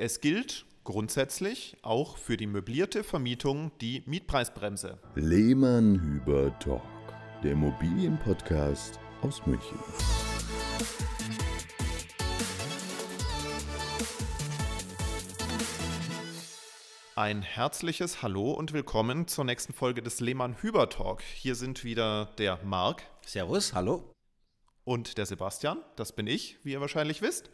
es 0.00 0.20
gilt 0.20 0.64
grundsätzlich 0.84 1.76
auch 1.82 2.18
für 2.18 2.36
die 2.36 2.46
möblierte 2.46 3.02
Vermietung 3.02 3.72
die 3.80 4.04
Mietpreisbremse. 4.06 4.98
Lehmann 5.16 6.00
Hüber 6.00 6.56
Talk, 6.60 6.82
der 7.42 7.52
Immobilienpodcast 7.52 9.00
aus 9.22 9.44
München. 9.44 9.76
Ein 17.16 17.42
herzliches 17.42 18.22
Hallo 18.22 18.52
und 18.52 18.72
willkommen 18.72 19.26
zur 19.26 19.44
nächsten 19.44 19.72
Folge 19.72 20.00
des 20.00 20.20
Lehmann 20.20 20.54
Hüber 20.62 20.88
Talk. 20.88 21.22
Hier 21.22 21.56
sind 21.56 21.82
wieder 21.82 22.26
der 22.38 22.60
Marc. 22.64 23.02
Servus, 23.26 23.74
hallo. 23.74 24.12
Und 24.84 25.18
der 25.18 25.26
Sebastian, 25.26 25.78
das 25.96 26.12
bin 26.12 26.28
ich, 26.28 26.56
wie 26.62 26.72
ihr 26.72 26.80
wahrscheinlich 26.80 27.20
wisst. 27.20 27.50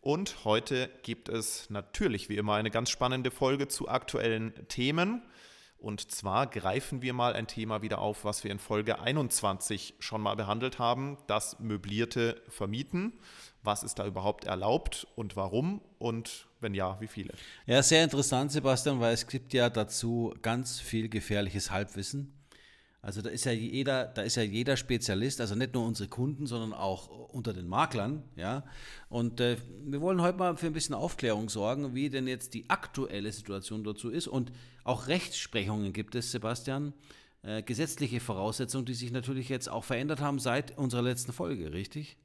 Und 0.00 0.44
heute 0.44 0.88
gibt 1.02 1.28
es 1.28 1.68
natürlich 1.68 2.28
wie 2.28 2.36
immer 2.36 2.54
eine 2.54 2.70
ganz 2.70 2.88
spannende 2.88 3.30
Folge 3.30 3.68
zu 3.68 3.88
aktuellen 3.88 4.54
Themen. 4.68 5.22
Und 5.80 6.10
zwar 6.10 6.46
greifen 6.46 7.00
wir 7.00 7.14
mal 7.14 7.32
ein 7.32 7.46
Thema 7.46 7.80
wieder 7.82 8.00
auf, 8.00 8.24
was 8.24 8.44
wir 8.44 8.50
in 8.50 8.58
Folge 8.58 9.00
21 9.00 9.94
schon 9.98 10.20
mal 10.20 10.36
behandelt 10.36 10.78
haben, 10.78 11.16
das 11.26 11.58
möblierte 11.58 12.42
Vermieten. 12.48 13.18
Was 13.62 13.82
ist 13.82 13.98
da 13.98 14.06
überhaupt 14.06 14.44
erlaubt 14.44 15.06
und 15.16 15.36
warum? 15.36 15.80
Und 15.98 16.48
wenn 16.60 16.74
ja, 16.74 17.00
wie 17.00 17.06
viele? 17.06 17.32
Ja, 17.66 17.82
sehr 17.82 18.04
interessant, 18.04 18.52
Sebastian, 18.52 19.00
weil 19.00 19.14
es 19.14 19.26
gibt 19.26 19.52
ja 19.54 19.70
dazu 19.70 20.34
ganz 20.42 20.80
viel 20.80 21.08
gefährliches 21.08 21.70
Halbwissen. 21.70 22.39
Also 23.02 23.22
da 23.22 23.30
ist 23.30 23.44
ja 23.44 23.52
jeder, 23.52 24.06
da 24.06 24.22
ist 24.22 24.36
ja 24.36 24.42
jeder 24.42 24.76
Spezialist, 24.76 25.40
also 25.40 25.54
nicht 25.54 25.72
nur 25.72 25.86
unsere 25.86 26.08
Kunden, 26.08 26.46
sondern 26.46 26.74
auch 26.74 27.08
unter 27.30 27.54
den 27.54 27.66
Maklern, 27.66 28.22
ja. 28.36 28.64
Und 29.08 29.40
äh, 29.40 29.56
wir 29.86 30.02
wollen 30.02 30.20
heute 30.20 30.36
mal 30.36 30.56
für 30.56 30.66
ein 30.66 30.74
bisschen 30.74 30.94
Aufklärung 30.94 31.48
sorgen, 31.48 31.94
wie 31.94 32.10
denn 32.10 32.28
jetzt 32.28 32.52
die 32.52 32.68
aktuelle 32.68 33.32
Situation 33.32 33.84
dazu 33.84 34.10
ist. 34.10 34.28
Und 34.28 34.52
auch 34.84 35.06
Rechtsprechungen 35.06 35.94
gibt 35.94 36.14
es, 36.14 36.30
Sebastian, 36.30 36.92
äh, 37.42 37.62
gesetzliche 37.62 38.20
Voraussetzungen, 38.20 38.84
die 38.84 38.94
sich 38.94 39.12
natürlich 39.12 39.48
jetzt 39.48 39.70
auch 39.70 39.84
verändert 39.84 40.20
haben 40.20 40.38
seit 40.38 40.76
unserer 40.76 41.02
letzten 41.02 41.32
Folge, 41.32 41.72
richtig? 41.72 42.18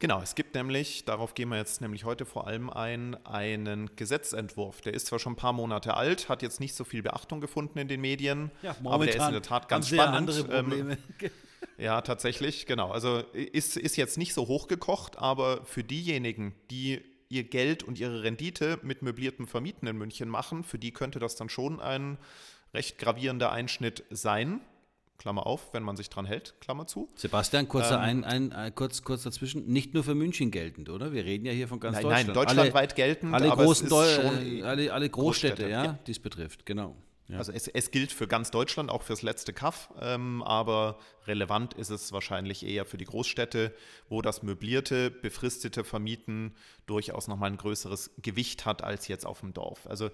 Genau, 0.00 0.22
es 0.22 0.36
gibt 0.36 0.54
nämlich, 0.54 1.04
darauf 1.06 1.34
gehen 1.34 1.48
wir 1.48 1.56
jetzt 1.56 1.80
nämlich 1.80 2.04
heute 2.04 2.24
vor 2.24 2.46
allem 2.46 2.70
ein, 2.70 3.16
einen 3.26 3.96
Gesetzentwurf. 3.96 4.80
Der 4.80 4.94
ist 4.94 5.08
zwar 5.08 5.18
schon 5.18 5.32
ein 5.32 5.36
paar 5.36 5.52
Monate 5.52 5.94
alt, 5.94 6.28
hat 6.28 6.42
jetzt 6.42 6.60
nicht 6.60 6.76
so 6.76 6.84
viel 6.84 7.02
Beachtung 7.02 7.40
gefunden 7.40 7.80
in 7.80 7.88
den 7.88 8.00
Medien, 8.00 8.52
ja, 8.62 8.76
aber 8.84 9.06
der 9.06 9.16
ist 9.16 9.26
in 9.26 9.32
der 9.32 9.42
Tat 9.42 9.68
ganz 9.68 9.88
spannend. 9.88 10.16
Andere 10.16 10.44
Probleme. 10.44 10.98
Ähm, 11.20 11.30
ja, 11.78 12.00
tatsächlich, 12.02 12.66
genau. 12.66 12.92
Also 12.92 13.18
ist, 13.32 13.76
ist 13.76 13.96
jetzt 13.96 14.18
nicht 14.18 14.34
so 14.34 14.46
hochgekocht, 14.46 15.18
aber 15.18 15.64
für 15.64 15.82
diejenigen, 15.82 16.54
die 16.70 17.00
ihr 17.28 17.42
Geld 17.42 17.82
und 17.82 17.98
ihre 17.98 18.22
Rendite 18.22 18.78
mit 18.82 19.02
möbliertem 19.02 19.48
Vermieten 19.48 19.88
in 19.88 19.96
München 19.96 20.28
machen, 20.28 20.62
für 20.62 20.78
die 20.78 20.92
könnte 20.92 21.18
das 21.18 21.34
dann 21.34 21.48
schon 21.48 21.80
ein 21.80 22.18
recht 22.72 22.98
gravierender 22.98 23.50
Einschnitt 23.50 24.04
sein. 24.10 24.60
Klammer 25.18 25.46
auf, 25.46 25.74
wenn 25.74 25.82
man 25.82 25.96
sich 25.96 26.08
dran 26.08 26.26
hält, 26.26 26.54
Klammer 26.60 26.86
zu. 26.86 27.10
Sebastian, 27.16 27.68
kurzer 27.68 27.96
ähm, 27.96 28.00
ein, 28.00 28.24
ein, 28.24 28.52
ein, 28.52 28.74
kurz, 28.74 29.02
kurz 29.02 29.24
dazwischen, 29.24 29.66
nicht 29.66 29.92
nur 29.92 30.04
für 30.04 30.14
München 30.14 30.50
geltend, 30.52 30.88
oder? 30.88 31.12
Wir 31.12 31.24
reden 31.24 31.44
ja 31.44 31.52
hier 31.52 31.66
von 31.66 31.80
ganz 31.80 31.94
nein, 31.94 32.04
Deutschland. 32.04 32.26
Nein, 32.28 32.34
deutschlandweit 32.34 32.94
geltend, 32.94 33.34
alle 33.34 33.50
aber 33.50 33.64
großen 33.64 33.86
es 33.88 33.92
ist 33.92 34.14
schon 34.14 34.58
äh, 34.58 34.62
alle, 34.62 34.92
alle 34.92 35.10
Großstädte, 35.10 35.54
Großstädte 35.54 35.70
ja, 35.70 35.84
ja, 35.84 35.98
die 36.06 36.12
es 36.12 36.20
betrifft, 36.20 36.64
genau. 36.64 36.96
Ja. 37.28 37.38
Also 37.38 37.52
es, 37.52 37.68
es, 37.68 37.90
gilt 37.90 38.10
für 38.10 38.26
ganz 38.26 38.50
Deutschland, 38.50 38.90
auch 38.90 39.02
fürs 39.02 39.20
letzte 39.20 39.52
Kaff, 39.52 39.92
ähm, 40.00 40.42
aber 40.44 40.98
relevant 41.26 41.74
ist 41.74 41.90
es 41.90 42.10
wahrscheinlich 42.12 42.64
eher 42.64 42.86
für 42.86 42.96
die 42.96 43.04
Großstädte, 43.04 43.74
wo 44.08 44.22
das 44.22 44.42
möblierte, 44.42 45.10
befristete 45.10 45.84
Vermieten 45.84 46.54
durchaus 46.86 47.28
nochmal 47.28 47.50
ein 47.50 47.58
größeres 47.58 48.12
Gewicht 48.22 48.64
hat 48.64 48.82
als 48.82 49.08
jetzt 49.08 49.26
auf 49.26 49.40
dem 49.40 49.52
Dorf. 49.52 49.86
Also 49.88 50.10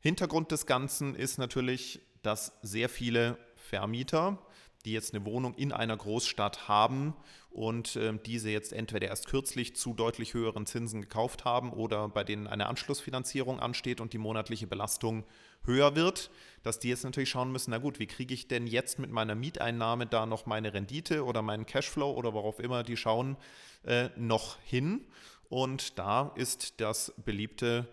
Hintergrund 0.00 0.50
des 0.50 0.66
Ganzen 0.66 1.14
ist 1.14 1.38
natürlich, 1.38 2.00
dass 2.22 2.52
sehr 2.60 2.90
viele 2.90 3.38
Vermieter 3.70 4.38
die 4.84 4.92
jetzt 4.92 5.14
eine 5.14 5.24
Wohnung 5.26 5.54
in 5.54 5.72
einer 5.72 5.96
Großstadt 5.96 6.68
haben 6.68 7.14
und 7.50 7.96
äh, 7.96 8.16
diese 8.24 8.50
jetzt 8.50 8.72
entweder 8.72 9.08
erst 9.08 9.26
kürzlich 9.26 9.76
zu 9.76 9.92
deutlich 9.92 10.34
höheren 10.34 10.66
Zinsen 10.66 11.02
gekauft 11.02 11.44
haben 11.44 11.72
oder 11.72 12.08
bei 12.08 12.24
denen 12.24 12.46
eine 12.46 12.66
Anschlussfinanzierung 12.66 13.60
ansteht 13.60 14.00
und 14.00 14.12
die 14.12 14.18
monatliche 14.18 14.66
Belastung 14.66 15.24
höher 15.64 15.96
wird, 15.96 16.30
dass 16.62 16.78
die 16.78 16.88
jetzt 16.88 17.04
natürlich 17.04 17.28
schauen 17.28 17.52
müssen, 17.52 17.72
na 17.72 17.78
gut, 17.78 17.98
wie 17.98 18.06
kriege 18.06 18.32
ich 18.32 18.48
denn 18.48 18.66
jetzt 18.66 18.98
mit 18.98 19.10
meiner 19.10 19.34
Mieteinnahme 19.34 20.06
da 20.06 20.24
noch 20.24 20.46
meine 20.46 20.72
Rendite 20.72 21.24
oder 21.24 21.42
meinen 21.42 21.66
Cashflow 21.66 22.12
oder 22.12 22.32
worauf 22.32 22.60
immer 22.60 22.82
die 22.82 22.96
schauen, 22.96 23.36
äh, 23.84 24.08
noch 24.16 24.58
hin. 24.62 25.04
Und 25.50 25.98
da 25.98 26.32
ist 26.36 26.80
das 26.80 27.12
beliebte 27.24 27.88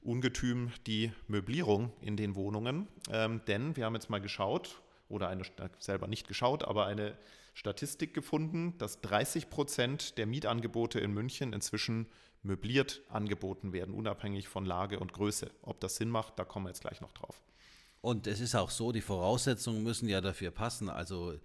Ungetüm 0.00 0.72
die 0.88 1.12
Möblierung 1.28 1.92
in 2.00 2.16
den 2.16 2.34
Wohnungen. 2.34 2.88
Ähm, 3.08 3.42
denn 3.46 3.76
wir 3.76 3.84
haben 3.84 3.94
jetzt 3.94 4.10
mal 4.10 4.20
geschaut, 4.20 4.81
oder 5.12 5.28
eine, 5.28 5.44
selber 5.78 6.08
nicht 6.08 6.26
geschaut, 6.26 6.64
aber 6.64 6.86
eine 6.86 7.16
Statistik 7.54 8.14
gefunden, 8.14 8.76
dass 8.78 9.00
30 9.02 9.50
Prozent 9.50 10.18
der 10.18 10.26
Mietangebote 10.26 10.98
in 10.98 11.12
München 11.12 11.52
inzwischen 11.52 12.06
möbliert 12.42 13.02
angeboten 13.08 13.72
werden, 13.72 13.94
unabhängig 13.94 14.48
von 14.48 14.64
Lage 14.64 14.98
und 14.98 15.12
Größe. 15.12 15.50
Ob 15.62 15.80
das 15.80 15.96
Sinn 15.96 16.08
macht, 16.08 16.38
da 16.38 16.44
kommen 16.44 16.66
wir 16.66 16.70
jetzt 16.70 16.80
gleich 16.80 17.00
noch 17.00 17.12
drauf. 17.12 17.40
Und 18.00 18.26
es 18.26 18.40
ist 18.40 18.56
auch 18.56 18.70
so, 18.70 18.90
die 18.90 19.00
Voraussetzungen 19.00 19.84
müssen 19.84 20.08
ja 20.08 20.20
dafür 20.20 20.50
passen. 20.50 20.90
Also 20.90 21.38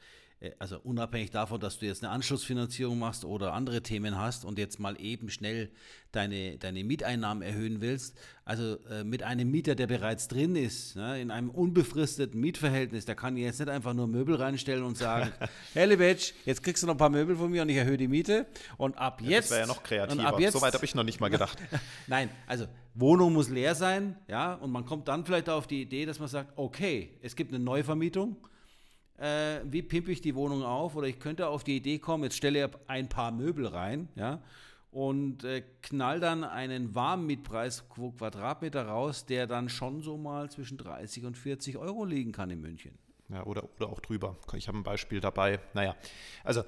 also 0.60 0.80
unabhängig 0.80 1.32
davon, 1.32 1.60
dass 1.60 1.80
du 1.80 1.88
jetzt 1.88 2.04
eine 2.04 2.12
Anschlussfinanzierung 2.12 3.00
machst 3.00 3.26
oder 3.26 3.54
andere 3.54 3.82
Themen 3.82 4.18
hast 4.18 4.46
und 4.46 4.60
jetzt 4.60 4.80
mal 4.80 5.00
eben 5.02 5.30
schnell 5.30 5.72
deine, 6.12 6.58
deine 6.58 6.84
Mieteinnahmen 6.84 7.42
erhöhen 7.42 7.82
willst, 7.82 8.16
also 8.46 8.78
äh, 8.86 9.04
mit 9.04 9.24
einem 9.24 9.50
Mieter, 9.50 9.74
der 9.74 9.88
bereits 9.88 10.28
drin 10.28 10.56
ist, 10.56 10.96
ne, 10.96 11.20
in 11.20 11.32
einem 11.32 11.50
unbefristeten 11.50 12.40
Mietverhältnis, 12.40 13.06
da 13.06 13.16
kann 13.16 13.36
ich 13.36 13.44
jetzt 13.44 13.60
nicht 13.60 13.70
einfach 13.70 13.94
nur 13.94 14.08
Möbel 14.08 14.36
reinstellen 14.36 14.84
und 14.84 14.98
sagen, 14.98 15.32
hey 15.74 15.88
Libetsch, 15.88 16.34
jetzt 16.46 16.62
kriegst 16.62 16.84
du 16.84 16.88
noch 16.88 16.94
ein 16.94 17.00
paar 17.00 17.10
Möbel 17.10 17.36
von 17.36 17.50
mir 17.50 17.64
und 17.64 17.70
ich 17.70 17.78
erhöhe 17.78 17.98
die 17.98 18.08
Miete 18.08 18.46
und 18.78 18.96
ab 18.98 19.22
ja, 19.22 19.32
jetzt... 19.32 19.46
Das 19.46 19.58
wäre 19.58 19.68
ja 19.68 19.74
noch 19.74 19.82
kreativer, 19.82 20.28
ab 20.28 20.40
jetzt, 20.40 20.54
so 20.54 20.62
weit 20.62 20.74
habe 20.74 20.86
ich 20.86 20.94
noch 20.94 21.04
nicht 21.04 21.20
mal 21.20 21.30
gedacht. 21.30 21.58
Nein, 22.08 22.30
also 22.46 22.68
Wohnung 22.94 23.34
muss 23.34 23.50
leer 23.50 23.74
sein, 23.74 24.16
ja, 24.28 24.54
und 24.54 24.72
man 24.72 24.86
kommt 24.86 25.08
dann 25.08 25.26
vielleicht 25.26 25.50
auf 25.50 25.66
die 25.66 25.82
Idee, 25.82 26.06
dass 26.06 26.20
man 26.20 26.28
sagt, 26.28 26.54
okay, 26.58 27.18
es 27.22 27.36
gibt 27.36 27.54
eine 27.54 27.64
Neuvermietung, 27.64 28.38
äh, 29.18 29.60
wie 29.64 29.82
pimpe 29.82 30.12
ich 30.12 30.22
die 30.22 30.36
Wohnung 30.36 30.64
auf? 30.64 30.96
Oder 30.96 31.08
ich 31.08 31.20
könnte 31.20 31.48
auf 31.48 31.64
die 31.64 31.78
Idee 31.78 32.00
kommen, 32.00 32.24
jetzt 32.24 32.38
stelle 32.38 32.66
ich 32.66 32.72
ein 32.88 33.10
paar 33.10 33.32
Möbel 33.32 33.68
rein, 33.68 34.10
ja, 34.16 34.42
und 34.92 35.44
äh, 35.44 35.64
knall 35.82 36.20
dann 36.20 36.44
einen 36.44 36.96
Warmmietpreis 36.96 37.84
pro 37.84 38.12
Quadratmeter 38.12 38.88
raus, 38.88 39.26
der 39.26 39.46
dann 39.48 39.70
schon 39.70 40.02
so 40.02 40.18
mal 40.18 40.50
zwischen 40.50 40.78
30 40.78 41.26
und 41.26 41.38
40 41.38 41.78
Euro 41.78 42.06
liegen 42.06 42.32
kann 42.32 42.50
in 42.50 42.62
München. 42.62 42.98
Ja, 43.30 43.44
oder, 43.46 43.68
oder 43.76 43.90
auch 43.90 44.00
drüber. 44.00 44.38
Ich 44.54 44.68
habe 44.68 44.78
ein 44.78 44.84
Beispiel 44.84 45.20
dabei. 45.20 45.60
Naja, 45.74 45.96
also 46.44 46.64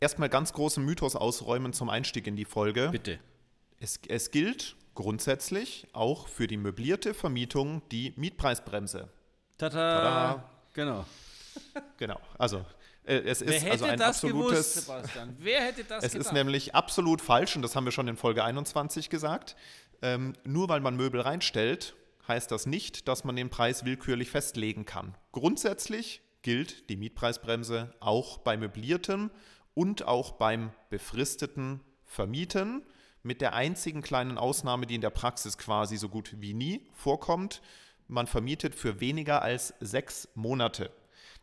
erstmal 0.00 0.28
ganz 0.28 0.52
großen 0.52 0.84
Mythos 0.84 1.14
ausräumen 1.14 1.72
zum 1.72 1.88
Einstieg 1.88 2.26
in 2.26 2.36
die 2.36 2.44
Folge. 2.44 2.88
Bitte. 2.90 3.20
Es, 3.78 4.00
es 4.08 4.30
gilt 4.30 4.76
grundsätzlich 4.94 5.86
auch 5.92 6.28
für 6.28 6.46
die 6.46 6.56
möblierte 6.56 7.14
Vermietung 7.14 7.82
die 7.90 8.12
Mietpreisbremse. 8.16 9.08
Tada! 9.58 9.70
Tada. 9.70 10.50
Genau. 10.74 11.06
Genau, 11.98 12.20
also 12.38 12.64
äh, 13.04 13.18
es 13.18 13.44
Wer 13.44 13.56
ist 13.56 13.70
also 13.70 13.84
ein 13.86 14.00
absolutes. 14.00 14.86
Gewusst? 14.86 15.12
Wer 15.38 15.60
hätte 15.62 15.84
das 15.84 16.04
Es 16.04 16.12
gedacht? 16.12 16.26
ist 16.26 16.32
nämlich 16.32 16.74
absolut 16.74 17.20
falsch 17.20 17.56
und 17.56 17.62
das 17.62 17.74
haben 17.76 17.84
wir 17.84 17.92
schon 17.92 18.08
in 18.08 18.16
Folge 18.16 18.44
21 18.44 19.10
gesagt. 19.10 19.56
Ähm, 20.02 20.34
nur 20.44 20.68
weil 20.68 20.80
man 20.80 20.96
Möbel 20.96 21.20
reinstellt, 21.20 21.94
heißt 22.28 22.50
das 22.50 22.66
nicht, 22.66 23.08
dass 23.08 23.24
man 23.24 23.36
den 23.36 23.50
Preis 23.50 23.84
willkürlich 23.84 24.30
festlegen 24.30 24.84
kann. 24.84 25.14
Grundsätzlich 25.32 26.22
gilt 26.42 26.88
die 26.90 26.96
Mietpreisbremse 26.96 27.94
auch 28.00 28.38
bei 28.38 28.56
möbliertem 28.56 29.30
und 29.74 30.06
auch 30.06 30.32
beim 30.32 30.72
befristeten 30.90 31.80
Vermieten, 32.04 32.84
mit 33.22 33.40
der 33.40 33.54
einzigen 33.54 34.02
kleinen 34.02 34.36
Ausnahme, 34.36 34.86
die 34.86 34.96
in 34.96 35.00
der 35.00 35.10
Praxis 35.10 35.56
quasi 35.56 35.96
so 35.96 36.08
gut 36.08 36.34
wie 36.40 36.54
nie 36.54 36.88
vorkommt. 36.92 37.62
Man 38.08 38.26
vermietet 38.26 38.74
für 38.74 39.00
weniger 39.00 39.42
als 39.42 39.74
sechs 39.78 40.28
Monate. 40.34 40.90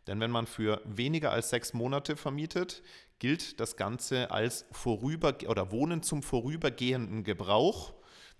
Denn 0.09 0.19
wenn 0.19 0.31
man 0.31 0.47
für 0.47 0.81
weniger 0.85 1.31
als 1.31 1.51
sechs 1.51 1.73
Monate 1.73 2.15
vermietet, 2.17 2.81
gilt 3.19 3.59
das 3.59 3.77
Ganze 3.77 4.31
als 4.31 4.65
vorüber 4.71 5.35
oder 5.47 5.71
Wohnen 5.71 6.01
zum 6.01 6.23
vorübergehenden 6.23 7.23
Gebrauch. 7.23 7.93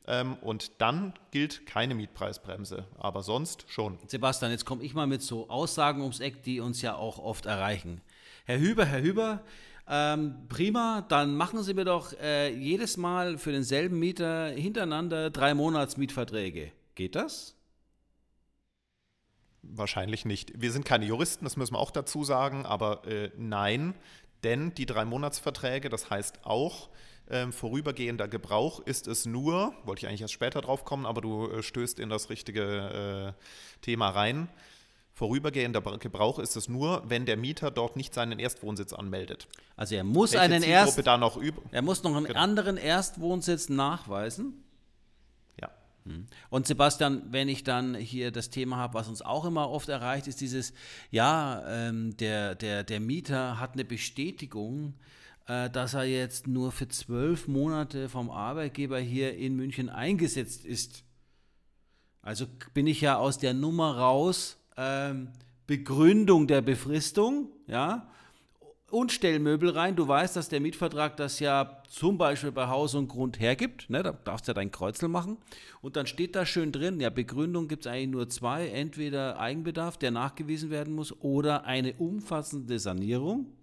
Ähm, 0.07 0.33
und 0.41 0.81
dann 0.81 1.13
gilt 1.29 1.67
keine 1.67 1.93
Mietpreisbremse, 1.93 2.87
aber 2.97 3.21
sonst 3.21 3.65
schon. 3.67 3.99
Sebastian, 4.07 4.49
jetzt 4.49 4.65
komme 4.65 4.83
ich 4.83 4.95
mal 4.95 5.05
mit 5.05 5.21
so 5.21 5.47
Aussagen 5.47 6.01
ums 6.01 6.21
Eck, 6.21 6.41
die 6.41 6.59
uns 6.59 6.81
ja 6.81 6.95
auch 6.95 7.19
oft 7.19 7.45
erreichen. 7.45 8.01
Herr 8.45 8.59
Hüber, 8.59 8.85
Herr 8.85 9.03
Hüber, 9.03 9.43
ähm, 9.87 10.47
prima, 10.49 11.05
dann 11.07 11.35
machen 11.35 11.61
Sie 11.61 11.75
mir 11.75 11.85
doch 11.85 12.13
äh, 12.13 12.51
jedes 12.51 12.97
Mal 12.97 13.37
für 13.37 13.51
denselben 13.51 13.99
Mieter 13.99 14.47
hintereinander 14.47 15.29
drei 15.29 15.53
Monatsmietverträge. 15.53 16.71
Geht 16.95 17.13
das? 17.13 17.58
Wahrscheinlich 19.61 20.25
nicht. 20.25 20.53
Wir 20.55 20.71
sind 20.71 20.85
keine 20.85 21.05
Juristen, 21.05 21.43
das 21.45 21.57
müssen 21.57 21.73
wir 21.73 21.79
auch 21.79 21.91
dazu 21.91 22.23
sagen, 22.23 22.65
aber 22.65 23.05
äh, 23.07 23.29
nein, 23.37 23.93
denn 24.43 24.73
die 24.73 24.85
drei 24.85 25.03
Monatsverträge, 25.05 25.89
das 25.89 26.09
heißt 26.09 26.45
auch, 26.45 26.89
ähm, 27.29 27.53
vorübergehender 27.53 28.27
Gebrauch 28.27 28.79
ist 28.85 29.07
es 29.07 29.25
nur, 29.25 29.73
wollte 29.83 30.01
ich 30.01 30.07
eigentlich 30.07 30.21
erst 30.21 30.33
später 30.33 30.61
drauf 30.61 30.85
kommen, 30.85 31.05
aber 31.05 31.21
du 31.21 31.47
äh, 31.51 31.61
stößt 31.61 31.99
in 31.99 32.09
das 32.09 32.29
richtige 32.29 33.35
äh, 33.35 33.81
Thema 33.81 34.09
rein. 34.09 34.49
Vorübergehender 35.13 35.81
Gebrauch 35.99 36.39
ist 36.39 36.55
es 36.55 36.69
nur, 36.69 37.03
wenn 37.05 37.25
der 37.25 37.35
Mieter 37.35 37.71
dort 37.71 37.97
nicht 37.97 38.13
seinen 38.13 38.39
Erstwohnsitz 38.39 38.93
anmeldet. 38.93 39.49
Also 39.75 39.95
er 39.95 40.05
muss 40.05 40.31
Welche 40.31 40.45
einen 40.45 40.63
Erst, 40.63 40.97
er 40.97 41.81
muss 41.81 42.03
noch 42.03 42.15
einen 42.15 42.25
Genau. 42.25 42.39
anderen 42.39 42.77
Erstwohnsitz 42.77 43.67
nachweisen. 43.67 44.63
Ja. 46.09 46.15
Und 46.49 46.67
Sebastian, 46.67 47.23
wenn 47.31 47.47
ich 47.47 47.63
dann 47.63 47.95
hier 47.95 48.31
das 48.31 48.49
Thema 48.49 48.77
habe, 48.77 48.95
was 48.95 49.07
uns 49.07 49.21
auch 49.21 49.45
immer 49.45 49.69
oft 49.69 49.89
erreicht, 49.89 50.27
ist 50.27 50.41
dieses, 50.41 50.73
ja, 51.11 51.63
ähm, 51.67 52.17
der, 52.17 52.55
der, 52.55 52.83
der 52.83 52.99
Mieter 52.99 53.59
hat 53.59 53.73
eine 53.73 53.85
Bestätigung, 53.85 54.95
äh, 55.47 55.69
dass 55.69 55.93
er 55.93 56.03
jetzt 56.03 56.47
nur 56.47 56.71
für 56.71 56.87
zwölf 56.87 57.47
Monate 57.47 58.09
vom 58.09 58.29
Arbeitgeber 58.29 58.99
hier 58.99 59.35
in 59.35 59.55
München 59.55 59.89
eingesetzt 59.89 60.65
ist. 60.65 61.03
Also 62.21 62.45
bin 62.73 62.87
ich 62.87 63.01
ja 63.01 63.17
aus 63.17 63.39
der 63.39 63.53
Nummer 63.53 63.97
raus, 63.97 64.57
ähm, 64.77 65.29
Begründung 65.67 66.47
der 66.47 66.61
Befristung, 66.61 67.49
ja, 67.67 68.09
und 68.91 69.11
Stellmöbel 69.11 69.69
rein. 69.69 69.95
Du 69.95 70.07
weißt, 70.07 70.35
dass 70.35 70.49
der 70.49 70.59
Mietvertrag 70.59 71.17
das 71.17 71.39
ja 71.39 71.81
zum 71.87 72.17
Beispiel 72.17 72.51
bei 72.51 72.67
Haus 72.67 72.95
und 72.95 73.07
Grund 73.07 73.39
hergibt. 73.39 73.89
Ne? 73.89 74.03
Da 74.03 74.11
darfst 74.11 74.47
du 74.47 74.51
ja 74.51 74.53
dein 74.53 74.71
Kreuzel 74.71 75.09
machen. 75.09 75.37
Und 75.81 75.95
dann 75.95 76.07
steht 76.07 76.35
da 76.35 76.45
schön 76.45 76.71
drin, 76.71 76.99
ja, 76.99 77.09
Begründung 77.09 77.67
gibt 77.67 77.85
es 77.85 77.91
eigentlich 77.91 78.09
nur 78.09 78.29
zwei. 78.29 78.67
Entweder 78.67 79.39
Eigenbedarf, 79.39 79.97
der 79.97 80.11
nachgewiesen 80.11 80.69
werden 80.69 80.93
muss, 80.93 81.13
oder 81.21 81.65
eine 81.65 81.93
umfassende 81.93 82.79
Sanierung. 82.79 83.53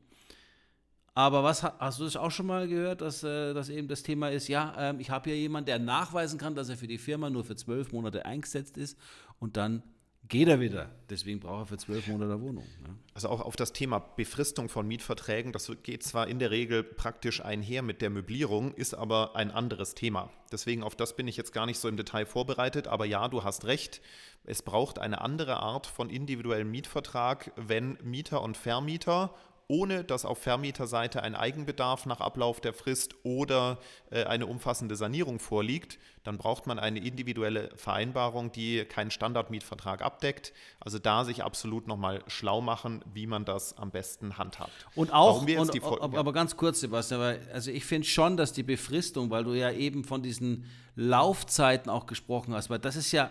Aber 1.14 1.42
was 1.42 1.62
ha- 1.62 1.76
hast 1.78 1.98
du 1.98 2.04
das 2.04 2.16
auch 2.16 2.30
schon 2.30 2.46
mal 2.46 2.68
gehört, 2.68 3.00
dass 3.00 3.22
äh, 3.24 3.54
das 3.54 3.70
eben 3.70 3.88
das 3.88 4.02
Thema 4.02 4.28
ist? 4.28 4.48
Ja, 4.48 4.74
ähm, 4.78 5.00
ich 5.00 5.08
habe 5.10 5.30
hier 5.30 5.38
jemanden, 5.38 5.66
der 5.66 5.78
nachweisen 5.78 6.38
kann, 6.38 6.54
dass 6.54 6.68
er 6.68 6.76
für 6.76 6.86
die 6.86 6.98
Firma 6.98 7.30
nur 7.30 7.42
für 7.42 7.56
zwölf 7.56 7.92
Monate 7.92 8.26
eingesetzt 8.26 8.76
ist 8.76 8.98
und 9.38 9.56
dann 9.56 9.82
geht 10.28 10.48
er 10.48 10.60
wieder. 10.60 10.90
Deswegen 11.08 11.40
braucht 11.40 11.62
er 11.62 11.66
für 11.66 11.76
zwölf 11.78 12.06
Monate 12.08 12.32
eine 12.32 12.42
Wohnung. 12.42 12.64
Ne? 12.82 12.96
Also 13.14 13.28
auch 13.28 13.40
auf 13.40 13.56
das 13.56 13.72
Thema 13.72 13.98
Befristung 13.98 14.68
von 14.68 14.86
Mietverträgen, 14.86 15.52
das 15.52 15.70
geht 15.82 16.02
zwar 16.02 16.26
in 16.26 16.38
der 16.38 16.50
Regel 16.50 16.82
praktisch 16.82 17.44
einher 17.44 17.82
mit 17.82 18.02
der 18.02 18.10
Möblierung, 18.10 18.72
ist 18.74 18.94
aber 18.94 19.36
ein 19.36 19.50
anderes 19.50 19.94
Thema. 19.94 20.30
Deswegen 20.52 20.82
auf 20.82 20.96
das 20.96 21.16
bin 21.16 21.28
ich 21.28 21.36
jetzt 21.36 21.52
gar 21.52 21.66
nicht 21.66 21.78
so 21.78 21.88
im 21.88 21.96
Detail 21.96 22.26
vorbereitet, 22.26 22.88
aber 22.88 23.04
ja, 23.04 23.28
du 23.28 23.44
hast 23.44 23.64
recht. 23.64 24.00
Es 24.44 24.62
braucht 24.62 24.98
eine 24.98 25.20
andere 25.20 25.56
Art 25.58 25.86
von 25.86 26.10
individuellem 26.10 26.70
Mietvertrag, 26.70 27.52
wenn 27.56 27.98
Mieter 28.02 28.42
und 28.42 28.56
Vermieter 28.56 29.34
ohne 29.68 30.04
dass 30.04 30.24
auf 30.24 30.38
Vermieterseite 30.38 31.22
ein 31.22 31.34
Eigenbedarf 31.34 32.06
nach 32.06 32.20
Ablauf 32.20 32.60
der 32.60 32.72
Frist 32.72 33.16
oder 33.24 33.78
äh, 34.10 34.24
eine 34.24 34.46
umfassende 34.46 34.94
Sanierung 34.94 35.40
vorliegt, 35.40 35.98
dann 36.22 36.38
braucht 36.38 36.66
man 36.66 36.78
eine 36.78 37.00
individuelle 37.00 37.70
Vereinbarung, 37.76 38.52
die 38.52 38.84
keinen 38.84 39.10
Standardmietvertrag 39.10 40.02
abdeckt. 40.02 40.52
Also 40.80 40.98
da 40.98 41.24
sich 41.24 41.42
absolut 41.42 41.86
nochmal 41.86 42.22
schlau 42.28 42.60
machen, 42.60 43.04
wie 43.12 43.26
man 43.26 43.44
das 43.44 43.76
am 43.76 43.90
besten 43.90 44.38
handhabt. 44.38 44.86
Und 44.94 45.12
auch, 45.12 45.42
und, 45.42 46.00
aber, 46.00 46.18
aber 46.18 46.32
ganz 46.32 46.56
kurz, 46.56 46.80
Sebastian, 46.80 47.20
weil, 47.20 47.40
also 47.52 47.70
ich 47.70 47.84
finde 47.84 48.06
schon, 48.06 48.36
dass 48.36 48.52
die 48.52 48.62
Befristung, 48.62 49.30
weil 49.30 49.44
du 49.44 49.54
ja 49.54 49.72
eben 49.72 50.04
von 50.04 50.22
diesen 50.22 50.66
Laufzeiten 50.94 51.90
auch 51.90 52.06
gesprochen 52.06 52.54
hast, 52.54 52.70
weil 52.70 52.78
das 52.78 52.96
ist 52.96 53.12
ja 53.12 53.30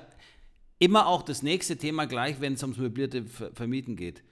immer 0.80 1.08
auch 1.08 1.22
das 1.22 1.42
nächste 1.42 1.78
Thema 1.78 2.06
gleich, 2.06 2.42
wenn 2.42 2.54
es 2.54 2.64
ums 2.64 2.78
möblierte 2.78 3.24
Ver 3.24 3.52
Vermieten 3.54 3.96
geht. 3.96 4.24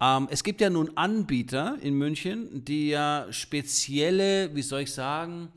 Ähm, 0.00 0.28
es 0.30 0.44
gibt 0.44 0.60
ja 0.60 0.70
nun 0.70 0.96
Anbieter 0.96 1.78
in 1.80 1.94
München, 1.94 2.64
die 2.64 2.90
ja 2.90 3.26
spezielle, 3.30 4.54
wie 4.54 4.62
soll 4.62 4.82
ich 4.82 4.92
sagen, 4.92 5.52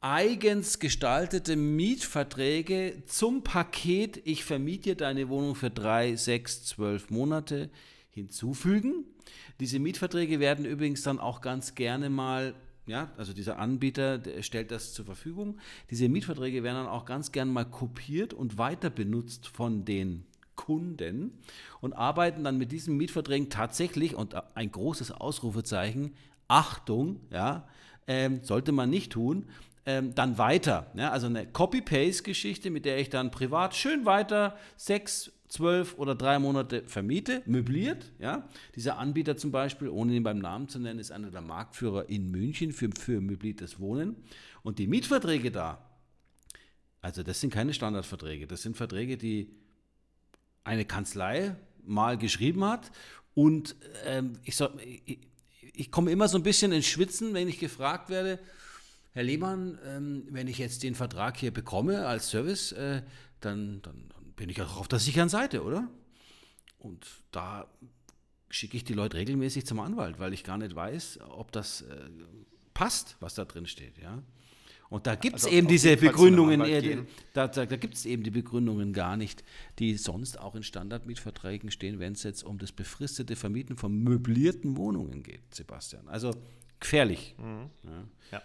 eigens 0.00 0.78
gestaltete 0.78 1.56
Mietverträge 1.56 3.02
zum 3.06 3.42
Paket, 3.42 4.20
ich 4.24 4.44
vermiete 4.44 4.90
dir 4.90 4.96
deine 4.96 5.28
Wohnung 5.28 5.54
für 5.54 5.70
drei, 5.70 6.16
sechs, 6.16 6.64
zwölf 6.64 7.10
Monate 7.10 7.70
hinzufügen. 8.10 9.04
Diese 9.60 9.78
Mietverträge 9.78 10.40
werden 10.40 10.64
übrigens 10.64 11.02
dann 11.02 11.18
auch 11.18 11.42
ganz 11.42 11.74
gerne 11.74 12.08
mal, 12.08 12.54
ja, 12.86 13.10
also 13.18 13.34
dieser 13.34 13.58
Anbieter 13.58 14.20
stellt 14.42 14.70
das 14.70 14.94
zur 14.94 15.04
Verfügung. 15.04 15.58
Diese 15.90 16.08
Mietverträge 16.08 16.62
werden 16.62 16.76
dann 16.76 16.86
auch 16.86 17.04
ganz 17.04 17.30
gern 17.30 17.52
mal 17.52 17.64
kopiert 17.64 18.32
und 18.32 18.56
weiter 18.56 18.88
benutzt 18.88 19.48
von 19.48 19.84
den 19.84 20.24
Kunden 20.56 21.38
und 21.80 21.92
arbeiten 21.92 22.44
dann 22.44 22.58
mit 22.58 22.72
diesen 22.72 22.96
Mietverträgen 22.96 23.50
tatsächlich, 23.50 24.14
und 24.14 24.34
ein 24.54 24.70
großes 24.70 25.12
Ausrufezeichen, 25.12 26.14
Achtung, 26.48 27.20
ja, 27.30 27.68
ähm, 28.06 28.40
sollte 28.42 28.72
man 28.72 28.90
nicht 28.90 29.12
tun, 29.12 29.46
ähm, 29.86 30.14
dann 30.14 30.36
weiter. 30.36 30.90
Ja, 30.94 31.10
also 31.10 31.26
eine 31.26 31.46
Copy-Paste-Geschichte, 31.46 32.70
mit 32.70 32.84
der 32.84 32.98
ich 32.98 33.08
dann 33.08 33.30
privat 33.30 33.74
schön 33.74 34.04
weiter 34.04 34.56
sechs, 34.76 35.32
zwölf 35.48 35.98
oder 35.98 36.14
drei 36.14 36.38
Monate 36.38 36.84
vermiete, 36.86 37.42
möbliert. 37.46 38.12
Ja. 38.18 38.48
Dieser 38.76 38.98
Anbieter 38.98 39.36
zum 39.36 39.50
Beispiel, 39.50 39.88
ohne 39.88 40.14
ihn 40.14 40.22
beim 40.22 40.38
Namen 40.38 40.68
zu 40.68 40.78
nennen, 40.78 41.00
ist 41.00 41.10
einer 41.10 41.30
der 41.30 41.40
Marktführer 41.40 42.08
in 42.08 42.30
München 42.30 42.72
für, 42.72 42.90
für 42.90 43.20
möbliertes 43.20 43.80
Wohnen. 43.80 44.16
Und 44.62 44.78
die 44.78 44.86
Mietverträge 44.86 45.50
da, 45.50 45.84
also 47.00 47.22
das 47.22 47.40
sind 47.40 47.52
keine 47.52 47.74
Standardverträge, 47.74 48.46
das 48.46 48.62
sind 48.62 48.76
Verträge, 48.76 49.16
die 49.16 49.50
eine 50.62 50.84
Kanzlei 50.84 51.56
mal 51.84 52.18
geschrieben 52.18 52.64
hat. 52.64 52.90
Und 53.34 53.76
ähm, 54.04 54.38
ich, 54.44 54.56
soll, 54.56 54.72
ich, 55.04 55.18
ich 55.72 55.90
komme 55.90 56.10
immer 56.10 56.28
so 56.28 56.38
ein 56.38 56.42
bisschen 56.42 56.72
ins 56.72 56.86
Schwitzen, 56.86 57.34
wenn 57.34 57.48
ich 57.48 57.58
gefragt 57.58 58.10
werde, 58.10 58.38
Herr 59.12 59.24
Lehmann, 59.24 59.78
ähm, 59.84 60.24
wenn 60.30 60.46
ich 60.46 60.58
jetzt 60.58 60.82
den 60.82 60.94
Vertrag 60.94 61.36
hier 61.36 61.52
bekomme 61.52 62.06
als 62.06 62.30
Service, 62.30 62.72
äh, 62.72 63.02
dann, 63.40 63.82
dann, 63.82 64.08
dann 64.08 64.32
bin 64.34 64.48
ich 64.48 64.62
auch 64.62 64.76
auf 64.76 64.88
der 64.88 64.98
sicheren 64.98 65.28
Seite, 65.28 65.64
oder? 65.64 65.88
Und 66.78 67.06
da 67.32 67.66
schicke 68.48 68.76
ich 68.76 68.84
die 68.84 68.94
Leute 68.94 69.16
regelmäßig 69.16 69.66
zum 69.66 69.80
Anwalt, 69.80 70.18
weil 70.18 70.32
ich 70.32 70.44
gar 70.44 70.58
nicht 70.58 70.74
weiß, 70.74 71.20
ob 71.28 71.52
das 71.52 71.82
äh, 71.82 72.08
passt, 72.74 73.16
was 73.20 73.34
da 73.34 73.44
drin 73.44 73.66
steht, 73.66 73.98
ja. 73.98 74.22
Und 74.90 75.06
da 75.06 75.14
gibt 75.14 75.36
es 75.36 75.44
Also 75.44 75.56
eben 75.56 75.68
diese 75.68 75.96
Begründungen, 75.96 76.60
äh, 76.62 77.04
da, 77.32 77.46
da, 77.46 77.64
da 77.64 77.76
gibt 77.76 77.94
es 77.94 78.04
eben 78.04 78.24
die 78.24 78.30
Begründungen 78.30 78.92
gar 78.92 79.16
nicht, 79.16 79.44
die 79.78 79.96
sonst 79.96 80.38
auch 80.38 80.56
in 80.56 80.64
Standardmietverträgen 80.64 81.70
stehen, 81.70 82.00
wenn 82.00 82.14
es 82.14 82.24
jetzt 82.24 82.42
um 82.42 82.58
das 82.58 82.72
befristete 82.72 83.36
Vermieten 83.36 83.76
von 83.76 83.96
möblierten 84.02 84.76
Wohnungen 84.76 85.22
geht, 85.22 85.54
Sebastian. 85.54 86.08
Also 86.08 86.32
gefährlich. 86.80 87.36
Ja. 88.32 88.42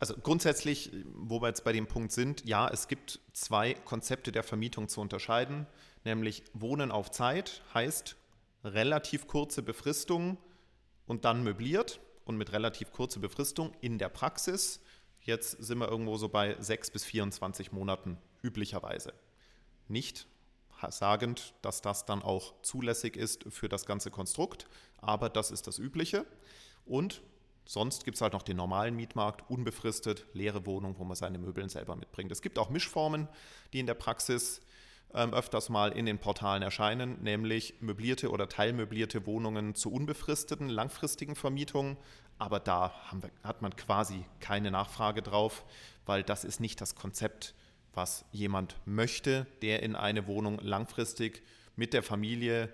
Also 0.00 0.14
grundsätzlich, 0.16 0.90
wo 1.14 1.40
wir 1.40 1.48
jetzt 1.48 1.62
bei 1.62 1.72
dem 1.72 1.86
Punkt 1.86 2.10
sind, 2.10 2.44
ja, 2.44 2.68
es 2.68 2.88
gibt 2.88 3.20
zwei 3.32 3.74
Konzepte 3.74 4.32
der 4.32 4.42
Vermietung 4.42 4.88
zu 4.88 5.00
unterscheiden, 5.00 5.66
nämlich 6.04 6.42
Wohnen 6.52 6.90
auf 6.90 7.12
Zeit 7.12 7.62
heißt 7.74 8.16
relativ 8.64 9.26
kurze 9.28 9.62
Befristung 9.62 10.36
und 11.06 11.24
dann 11.24 11.44
möbliert 11.44 12.00
und 12.24 12.36
mit 12.36 12.50
relativ 12.52 12.92
kurzer 12.92 13.20
Befristung 13.20 13.72
in 13.80 13.98
der 13.98 14.08
Praxis. 14.08 14.80
Jetzt 15.22 15.62
sind 15.62 15.78
wir 15.78 15.88
irgendwo 15.88 16.16
so 16.16 16.28
bei 16.28 16.56
6 16.58 16.90
bis 16.90 17.04
24 17.04 17.72
Monaten 17.72 18.18
üblicherweise. 18.42 19.12
Nicht 19.88 20.26
sagend, 20.88 21.54
dass 21.60 21.82
das 21.82 22.06
dann 22.06 22.22
auch 22.22 22.54
zulässig 22.62 23.16
ist 23.16 23.44
für 23.50 23.68
das 23.68 23.84
ganze 23.84 24.10
Konstrukt, 24.10 24.66
aber 24.98 25.28
das 25.28 25.50
ist 25.50 25.66
das 25.66 25.78
Übliche. 25.78 26.24
Und 26.86 27.22
sonst 27.66 28.04
gibt 28.04 28.14
es 28.16 28.22
halt 28.22 28.32
noch 28.32 28.42
den 28.42 28.56
normalen 28.56 28.96
Mietmarkt, 28.96 29.48
unbefristet, 29.50 30.26
leere 30.32 30.64
Wohnung, 30.64 30.96
wo 30.98 31.04
man 31.04 31.16
seine 31.16 31.38
Möbeln 31.38 31.68
selber 31.68 31.96
mitbringt. 31.96 32.32
Es 32.32 32.40
gibt 32.40 32.58
auch 32.58 32.70
Mischformen, 32.70 33.28
die 33.72 33.80
in 33.80 33.86
der 33.86 33.94
Praxis 33.94 34.62
ähm, 35.14 35.34
öfters 35.34 35.68
mal 35.68 35.92
in 35.92 36.06
den 36.06 36.18
Portalen 36.18 36.62
erscheinen, 36.62 37.22
nämlich 37.22 37.74
möblierte 37.80 38.30
oder 38.30 38.48
teilmöblierte 38.48 39.26
Wohnungen 39.26 39.74
zu 39.74 39.92
unbefristeten, 39.92 40.68
langfristigen 40.68 41.36
Vermietungen. 41.36 41.96
Aber 42.40 42.58
da 42.58 42.94
wir, 43.12 43.30
hat 43.44 43.60
man 43.60 43.76
quasi 43.76 44.24
keine 44.40 44.70
Nachfrage 44.70 45.20
drauf, 45.20 45.66
weil 46.06 46.22
das 46.22 46.42
ist 46.42 46.58
nicht 46.58 46.80
das 46.80 46.94
Konzept, 46.94 47.54
was 47.92 48.24
jemand 48.32 48.76
möchte, 48.86 49.46
der 49.60 49.82
in 49.82 49.94
eine 49.94 50.26
Wohnung 50.26 50.58
langfristig 50.58 51.42
mit 51.76 51.92
der 51.92 52.02
Familie 52.02 52.72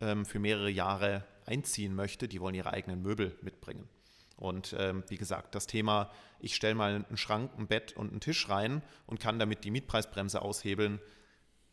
ähm, 0.00 0.24
für 0.24 0.38
mehrere 0.38 0.70
Jahre 0.70 1.24
einziehen 1.44 1.96
möchte. 1.96 2.28
Die 2.28 2.40
wollen 2.40 2.54
ihre 2.54 2.72
eigenen 2.72 3.02
Möbel 3.02 3.36
mitbringen. 3.42 3.88
Und 4.36 4.76
ähm, 4.78 5.02
wie 5.08 5.16
gesagt, 5.16 5.56
das 5.56 5.66
Thema, 5.66 6.12
ich 6.38 6.54
stelle 6.54 6.76
mal 6.76 6.94
einen 6.94 7.16
Schrank, 7.16 7.50
ein 7.58 7.66
Bett 7.66 7.96
und 7.96 8.12
einen 8.12 8.20
Tisch 8.20 8.48
rein 8.48 8.80
und 9.06 9.18
kann 9.18 9.40
damit 9.40 9.64
die 9.64 9.72
Mietpreisbremse 9.72 10.40
aushebeln. 10.40 11.00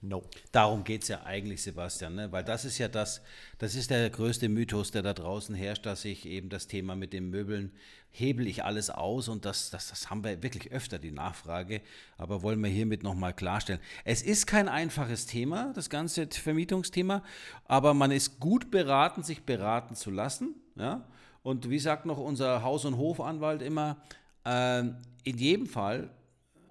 No. 0.04 0.24
Darum 0.52 0.84
geht 0.84 1.04
es 1.04 1.10
ja 1.10 1.24
eigentlich, 1.26 1.62
Sebastian, 1.62 2.16
ne? 2.16 2.32
weil 2.32 2.44
das 2.44 2.66
ist 2.66 2.80
ja 2.80 2.88
das, 2.88 3.22
das 3.60 3.76
ist 3.76 3.92
der 3.92 4.10
größte 4.10 4.50
Mythos, 4.50 4.90
der 4.90 5.04
da 5.04 5.14
draußen 5.14 5.54
herrscht, 5.54 5.86
dass 5.86 6.06
ich 6.06 6.26
eben 6.26 6.50
das 6.50 6.66
Thema 6.66 6.96
mit 6.96 7.14
den 7.14 7.30
Möbeln 7.30 7.72
hebel 8.10 8.48
ich 8.48 8.64
alles 8.64 8.90
aus 8.90 9.28
und 9.28 9.46
das, 9.46 9.70
das, 9.70 9.90
das 9.90 10.10
haben 10.10 10.24
wir 10.24 10.42
wirklich 10.42 10.72
öfter, 10.72 10.98
die 10.98 11.12
Nachfrage, 11.12 11.82
aber 12.18 12.42
wollen 12.42 12.62
wir 12.62 12.70
hiermit 12.70 13.04
nochmal 13.04 13.34
klarstellen. 13.34 13.80
Es 14.04 14.24
ist 14.24 14.48
kein 14.48 14.68
einfaches 14.68 15.28
Thema, 15.28 15.72
das 15.76 15.90
ganze 15.90 16.28
Vermietungsthema, 16.28 17.24
aber 17.66 17.94
man 17.94 18.10
ist 18.10 18.40
gut 18.40 18.72
beraten, 18.72 19.22
sich 19.22 19.44
beraten 19.44 19.96
zu 19.96 20.10
lassen. 20.10 20.56
Ja? 20.76 21.06
Und 21.44 21.70
wie 21.70 21.80
sagt 21.80 22.08
noch 22.08 22.18
unser 22.18 22.64
Haus- 22.64 22.86
und 22.86 22.98
Hofanwalt 22.98 23.62
immer, 23.62 23.98
ähm, 24.46 24.98
in 25.24 25.38
jedem 25.38 25.68
Fall 25.68 26.10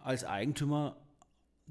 als 0.03 0.25
Eigentümer 0.25 0.97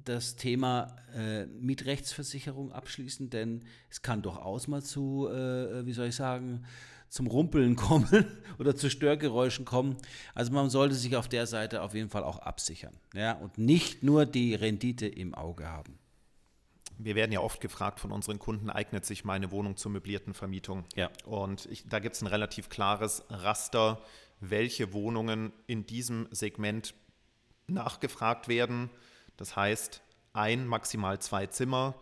das 0.06 0.36
Thema 0.36 0.96
äh, 1.16 1.46
Mietrechtsversicherung 1.46 2.72
abschließen, 2.72 3.30
denn 3.30 3.64
es 3.90 4.02
kann 4.02 4.22
durchaus 4.22 4.68
mal 4.68 4.82
zu, 4.82 5.28
äh, 5.28 5.86
wie 5.86 5.94
soll 5.94 6.08
ich 6.08 6.16
sagen, 6.16 6.66
zum 7.10 7.28
Rumpeln 7.28 7.76
kommen 7.76 8.26
oder 8.60 8.76
zu 8.76 8.90
Störgeräuschen 8.90 9.66
kommen. 9.66 9.98
Also 10.36 10.52
man 10.54 10.70
sollte 10.70 10.96
sich 10.96 11.16
auf 11.16 11.28
der 11.28 11.48
Seite 11.48 11.82
auf 11.82 11.94
jeden 11.94 12.10
Fall 12.10 12.24
auch 12.24 12.40
absichern 12.40 12.96
ja, 13.14 13.34
und 13.34 13.58
nicht 13.58 14.04
nur 14.04 14.26
die 14.26 14.56
Rendite 14.56 15.08
im 15.08 15.34
Auge 15.34 15.68
haben. 15.68 15.98
Wir 17.02 17.16
werden 17.16 17.32
ja 17.32 17.40
oft 17.40 17.62
gefragt 17.62 18.00
von 18.02 18.12
unseren 18.12 18.40
Kunden, 18.40 18.70
eignet 18.70 19.06
sich 19.06 19.24
meine 19.24 19.52
Wohnung 19.52 19.78
zur 19.78 19.92
möblierten 19.92 20.34
Vermietung? 20.34 20.84
Ja. 20.96 21.10
Und 21.24 21.66
ich, 21.68 21.88
da 21.88 22.00
gibt 22.00 22.16
es 22.16 22.22
ein 22.22 22.28
relativ 22.28 22.68
klares 22.68 23.24
Raster, 23.30 24.02
welche 24.42 24.92
Wohnungen 24.92 25.54
in 25.66 25.86
diesem 25.86 26.28
Segment 26.32 26.94
nachgefragt 27.68 28.50
werden. 28.50 28.90
Das 29.40 29.56
heißt, 29.56 30.02
ein, 30.34 30.68
maximal 30.68 31.20
zwei 31.20 31.48
Zimmer, 31.48 31.96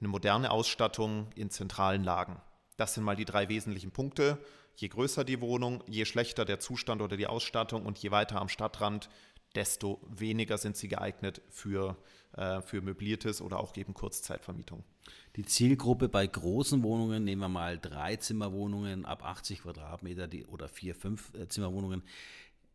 eine 0.00 0.08
moderne 0.08 0.50
Ausstattung 0.50 1.28
in 1.36 1.48
zentralen 1.48 2.02
Lagen. 2.02 2.40
Das 2.76 2.94
sind 2.94 3.04
mal 3.04 3.14
die 3.14 3.24
drei 3.24 3.48
wesentlichen 3.48 3.92
Punkte. 3.92 4.38
Je 4.74 4.88
größer 4.88 5.22
die 5.22 5.40
Wohnung, 5.40 5.84
je 5.86 6.04
schlechter 6.04 6.44
der 6.44 6.58
Zustand 6.58 7.02
oder 7.02 7.16
die 7.16 7.28
Ausstattung 7.28 7.86
und 7.86 7.98
je 7.98 8.10
weiter 8.10 8.40
am 8.40 8.48
Stadtrand, 8.48 9.08
desto 9.54 10.00
weniger 10.10 10.58
sind 10.58 10.76
sie 10.76 10.88
geeignet 10.88 11.40
für, 11.50 11.96
äh, 12.32 12.60
für 12.62 12.82
möbliertes 12.82 13.40
oder 13.40 13.60
auch 13.60 13.76
eben 13.76 13.94
Kurzzeitvermietung. 13.94 14.82
Die 15.36 15.44
Zielgruppe 15.44 16.08
bei 16.08 16.26
großen 16.26 16.82
Wohnungen, 16.82 17.22
nehmen 17.22 17.42
wir 17.42 17.48
mal 17.48 17.78
drei 17.78 18.16
Zimmerwohnungen 18.16 19.04
ab 19.04 19.24
80 19.24 19.62
Quadratmeter 19.62 20.26
die, 20.26 20.44
oder 20.46 20.68
vier, 20.68 20.96
fünf 20.96 21.32
äh, 21.34 21.46
Zimmerwohnungen. 21.46 22.02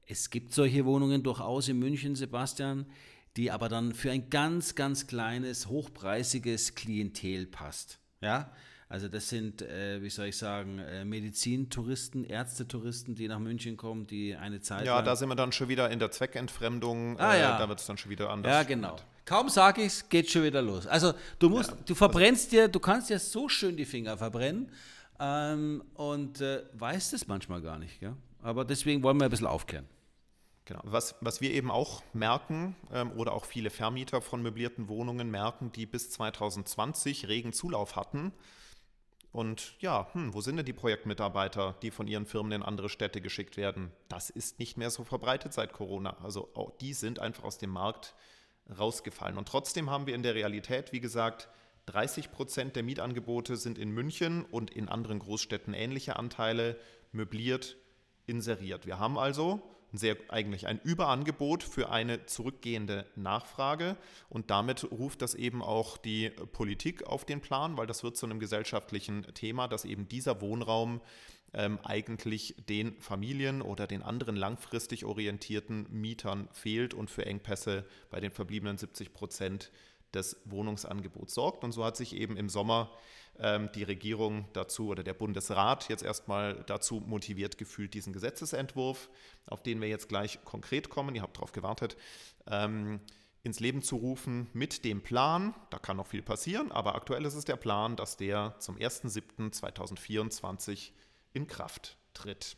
Es 0.07 0.29
gibt 0.29 0.53
solche 0.53 0.85
Wohnungen 0.85 1.23
durchaus 1.23 1.67
in 1.67 1.77
München, 1.77 2.15
Sebastian, 2.15 2.85
die 3.37 3.51
aber 3.51 3.69
dann 3.69 3.93
für 3.93 4.11
ein 4.11 4.29
ganz, 4.29 4.75
ganz 4.75 5.07
kleines, 5.07 5.67
hochpreisiges 5.67 6.75
Klientel 6.75 7.47
passt. 7.47 7.99
Ja, 8.21 8.51
also 8.89 9.07
das 9.07 9.29
sind, 9.29 9.61
äh, 9.61 10.01
wie 10.01 10.09
soll 10.09 10.27
ich 10.27 10.37
sagen, 10.37 10.79
äh, 10.79 11.05
Medizintouristen, 11.05 12.25
Ärztetouristen, 12.25 13.15
die 13.15 13.27
nach 13.29 13.39
München 13.39 13.77
kommen, 13.77 14.05
die 14.05 14.35
eine 14.35 14.59
Zeit 14.59 14.85
Ja, 14.85 15.01
da 15.01 15.15
sind 15.15 15.29
wir 15.29 15.35
dann 15.35 15.53
schon 15.53 15.69
wieder 15.69 15.89
in 15.89 15.99
der 15.99 16.11
Zweckentfremdung. 16.11 17.17
Ah, 17.17 17.35
äh, 17.35 17.39
ja. 17.39 17.57
Da 17.57 17.69
wird 17.69 17.79
es 17.79 17.85
dann 17.85 17.97
schon 17.97 18.11
wieder 18.11 18.29
anders. 18.29 18.51
Ja, 18.51 18.63
genau. 18.63 18.97
Kaum 19.25 19.47
sage 19.47 19.81
ich 19.81 19.87
es, 19.87 20.09
geht 20.09 20.29
schon 20.29 20.43
wieder 20.43 20.61
los. 20.61 20.87
Also 20.87 21.13
du 21.39 21.49
musst, 21.49 21.71
Ja. 21.71 21.77
du 21.85 21.95
verbrennst 21.95 22.51
dir, 22.51 22.67
du 22.67 22.79
kannst 22.79 23.09
dir 23.09 23.19
so 23.19 23.47
schön 23.47 23.77
die 23.77 23.85
Finger 23.85 24.17
verbrennen 24.17 24.69
ähm, 25.19 25.83
und 25.93 26.41
äh, 26.41 26.63
weißt 26.73 27.13
es 27.13 27.27
manchmal 27.27 27.61
gar 27.61 27.79
nicht. 27.79 27.99
Gell? 28.01 28.15
Aber 28.41 28.65
deswegen 28.65 29.03
wollen 29.03 29.17
wir 29.19 29.25
ein 29.25 29.31
bisschen 29.31 29.47
aufklären. 29.47 29.85
Genau. 30.71 30.83
Was, 30.85 31.15
was 31.19 31.41
wir 31.41 31.51
eben 31.51 31.69
auch 31.69 32.01
merken 32.13 32.77
ähm, 32.93 33.11
oder 33.17 33.33
auch 33.33 33.43
viele 33.43 33.69
Vermieter 33.69 34.21
von 34.21 34.41
möblierten 34.41 34.87
Wohnungen 34.87 35.29
merken, 35.29 35.73
die 35.73 35.85
bis 35.85 36.09
2020 36.11 37.27
regen 37.27 37.51
Zulauf 37.51 37.97
hatten. 37.97 38.31
Und 39.33 39.75
ja, 39.81 40.07
hm, 40.13 40.33
wo 40.33 40.39
sind 40.39 40.55
denn 40.55 40.65
die 40.65 40.71
Projektmitarbeiter, 40.71 41.75
die 41.81 41.91
von 41.91 42.07
ihren 42.07 42.25
Firmen 42.25 42.53
in 42.53 42.63
andere 42.63 42.87
Städte 42.87 43.19
geschickt 43.19 43.57
werden? 43.57 43.91
Das 44.07 44.29
ist 44.29 44.59
nicht 44.59 44.77
mehr 44.77 44.89
so 44.89 45.03
verbreitet 45.03 45.51
seit 45.51 45.73
Corona. 45.73 46.15
Also 46.23 46.49
auch 46.53 46.71
die 46.77 46.93
sind 46.93 47.19
einfach 47.19 47.43
aus 47.43 47.57
dem 47.57 47.71
Markt 47.71 48.15
rausgefallen. 48.79 49.37
Und 49.37 49.49
trotzdem 49.49 49.89
haben 49.89 50.07
wir 50.07 50.15
in 50.15 50.23
der 50.23 50.35
Realität, 50.35 50.93
wie 50.93 51.01
gesagt, 51.01 51.49
30 51.87 52.31
Prozent 52.31 52.77
der 52.77 52.83
Mietangebote 52.83 53.57
sind 53.57 53.77
in 53.77 53.89
München 53.89 54.45
und 54.45 54.71
in 54.71 54.87
anderen 54.87 55.19
Großstädten 55.19 55.73
ähnliche 55.73 56.15
Anteile 56.15 56.79
möbliert 57.11 57.75
inseriert. 58.25 58.85
Wir 58.85 58.99
haben 58.99 59.17
also 59.17 59.61
sehr, 59.93 60.15
eigentlich 60.29 60.67
ein 60.67 60.79
Überangebot 60.83 61.63
für 61.63 61.89
eine 61.89 62.25
zurückgehende 62.25 63.05
Nachfrage 63.15 63.97
und 64.29 64.49
damit 64.49 64.89
ruft 64.91 65.21
das 65.21 65.35
eben 65.35 65.61
auch 65.61 65.97
die 65.97 66.29
Politik 66.29 67.07
auf 67.07 67.25
den 67.25 67.41
Plan, 67.41 67.77
weil 67.77 67.87
das 67.87 68.03
wird 68.03 68.17
zu 68.17 68.25
einem 68.25 68.39
gesellschaftlichen 68.39 69.23
Thema, 69.33 69.67
dass 69.67 69.85
eben 69.85 70.07
dieser 70.07 70.41
Wohnraum 70.41 71.01
ähm, 71.53 71.79
eigentlich 71.83 72.55
den 72.69 72.99
Familien 73.01 73.61
oder 73.61 73.87
den 73.87 74.01
anderen 74.01 74.35
langfristig 74.35 75.05
orientierten 75.05 75.87
Mietern 75.89 76.47
fehlt 76.53 76.93
und 76.93 77.09
für 77.09 77.25
Engpässe 77.25 77.85
bei 78.09 78.19
den 78.19 78.31
verbliebenen 78.31 78.77
70 78.77 79.13
Prozent 79.13 79.71
des 80.13 80.37
Wohnungsangebots 80.45 81.33
sorgt. 81.33 81.63
Und 81.63 81.71
so 81.71 81.83
hat 81.83 81.97
sich 81.97 82.15
eben 82.15 82.37
im 82.37 82.49
Sommer 82.49 82.91
die 83.75 83.83
Regierung 83.83 84.45
dazu 84.53 84.89
oder 84.89 85.03
der 85.03 85.15
Bundesrat 85.15 85.89
jetzt 85.89 86.03
erstmal 86.03 86.63
dazu 86.67 86.99
motiviert 86.99 87.57
gefühlt, 87.57 87.95
diesen 87.95 88.13
Gesetzesentwurf, 88.13 89.09
auf 89.47 89.63
den 89.63 89.81
wir 89.81 89.87
jetzt 89.87 90.09
gleich 90.09 90.45
konkret 90.45 90.89
kommen, 90.89 91.15
ihr 91.15 91.23
habt 91.23 91.37
darauf 91.37 91.51
gewartet, 91.51 91.97
ähm, 92.45 92.99
ins 93.43 93.59
Leben 93.59 93.81
zu 93.81 93.95
rufen 93.95 94.47
mit 94.53 94.85
dem 94.85 95.01
Plan, 95.01 95.55
da 95.71 95.79
kann 95.79 95.97
noch 95.97 96.05
viel 96.05 96.21
passieren, 96.21 96.71
aber 96.71 96.93
aktuell 96.93 97.25
ist 97.25 97.33
es 97.33 97.45
der 97.45 97.55
Plan, 97.55 97.95
dass 97.95 98.15
der 98.15 98.53
zum 98.59 98.77
1.7.2024 98.77 100.91
in 101.33 101.47
Kraft 101.47 101.97
tritt. 102.13 102.57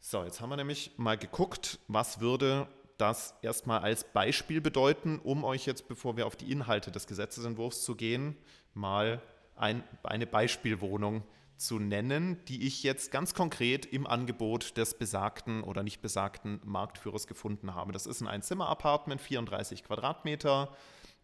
So, 0.00 0.24
jetzt 0.24 0.40
haben 0.40 0.50
wir 0.50 0.56
nämlich 0.56 0.90
mal 0.96 1.16
geguckt, 1.16 1.78
was 1.86 2.18
würde 2.18 2.66
das 2.98 3.34
erstmal 3.42 3.80
als 3.80 4.04
Beispiel 4.04 4.60
bedeuten, 4.60 5.18
um 5.18 5.44
euch 5.44 5.66
jetzt, 5.66 5.88
bevor 5.88 6.16
wir 6.16 6.26
auf 6.26 6.36
die 6.36 6.50
Inhalte 6.50 6.90
des 6.90 7.06
Gesetzesentwurfs 7.06 7.82
zu 7.82 7.94
gehen, 7.94 8.36
mal 8.72 9.20
ein, 9.56 9.82
eine 10.02 10.26
Beispielwohnung 10.26 11.22
zu 11.56 11.78
nennen, 11.78 12.44
die 12.46 12.66
ich 12.66 12.82
jetzt 12.82 13.10
ganz 13.10 13.34
konkret 13.34 13.86
im 13.86 14.06
Angebot 14.06 14.76
des 14.76 14.98
besagten 14.98 15.62
oder 15.62 15.82
nicht 15.82 16.02
besagten 16.02 16.60
Marktführers 16.64 17.26
gefunden 17.26 17.74
habe. 17.74 17.92
Das 17.92 18.06
ist 18.06 18.20
ein 18.20 18.28
Einzimmer-Apartment, 18.28 19.20
34 19.20 19.84
Quadratmeter, 19.84 20.74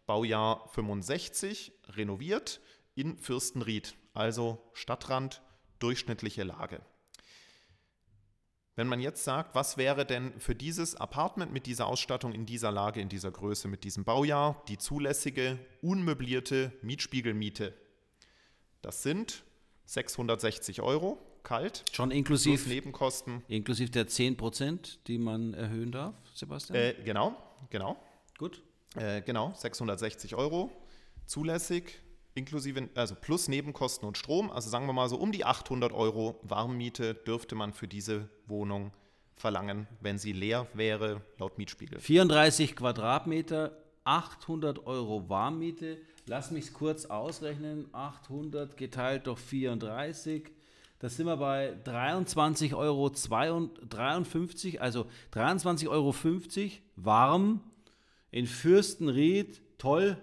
Baujahr 0.05 0.67
65, 0.69 1.73
renoviert 1.89 2.61
in 2.95 3.17
Fürstenried, 3.17 3.95
also 4.13 4.61
Stadtrand, 4.73 5.41
durchschnittliche 5.79 6.43
Lage. 6.43 6.81
Wenn 8.81 8.87
man 8.87 8.99
jetzt 8.99 9.23
sagt, 9.23 9.53
was 9.53 9.77
wäre 9.77 10.07
denn 10.07 10.33
für 10.39 10.55
dieses 10.55 10.95
Apartment 10.95 11.53
mit 11.53 11.67
dieser 11.67 11.85
Ausstattung 11.85 12.33
in 12.33 12.47
dieser 12.47 12.71
Lage, 12.71 12.99
in 12.99 13.09
dieser 13.09 13.29
Größe, 13.29 13.67
mit 13.67 13.83
diesem 13.83 14.03
Baujahr 14.05 14.63
die 14.67 14.79
zulässige, 14.79 15.59
unmöblierte 15.83 16.71
Mietspiegelmiete? 16.81 17.75
Das 18.81 19.03
sind 19.03 19.43
660 19.85 20.81
Euro, 20.81 21.19
kalt, 21.43 21.83
Schon 21.91 22.09
plus 22.09 22.17
inklusiv, 22.17 22.65
Nebenkosten. 22.65 23.43
inklusiv 23.49 23.91
der 23.91 24.07
10%, 24.07 24.97
die 25.05 25.19
man 25.19 25.53
erhöhen 25.53 25.91
darf, 25.91 26.15
Sebastian? 26.33 26.75
Äh, 26.75 26.95
genau, 27.05 27.35
genau, 27.69 28.03
Gut. 28.39 28.63
äh, 28.95 29.21
genau, 29.21 29.53
660 29.53 30.33
Euro 30.33 30.71
zulässig, 31.27 32.01
inklusive, 32.35 32.89
also 32.95 33.15
plus 33.15 33.47
Nebenkosten 33.47 34.07
und 34.07 34.17
Strom. 34.17 34.51
Also 34.51 34.69
sagen 34.69 34.85
wir 34.85 34.93
mal 34.93 35.09
so 35.09 35.17
um 35.17 35.31
die 35.31 35.45
800 35.45 35.91
Euro 35.91 36.39
Warmmiete 36.43 37.13
dürfte 37.13 37.55
man 37.55 37.73
für 37.73 37.87
diese 37.87 38.29
Wohnung 38.47 38.91
verlangen, 39.35 39.87
wenn 39.99 40.17
sie 40.17 40.33
leer 40.33 40.67
wäre, 40.73 41.21
laut 41.37 41.57
Mietspiegel. 41.57 41.99
34 41.99 42.75
Quadratmeter, 42.75 43.75
800 44.03 44.85
Euro 44.85 45.29
Warmmiete. 45.29 45.97
Lass 46.27 46.51
mich 46.51 46.73
kurz 46.73 47.05
ausrechnen. 47.05 47.87
800 47.91 48.77
geteilt 48.77 49.27
durch 49.27 49.39
34. 49.39 50.51
Da 50.99 51.09
sind 51.09 51.25
wir 51.25 51.37
bei 51.37 51.75
23,53 51.83 52.75
Euro, 52.75 53.09
53, 53.09 54.81
also 54.81 55.07
23,50 55.33 55.89
Euro 55.89 56.13
warm 56.95 57.61
in 58.29 58.45
Fürstenried. 58.45 59.61
Toll. 59.79 60.15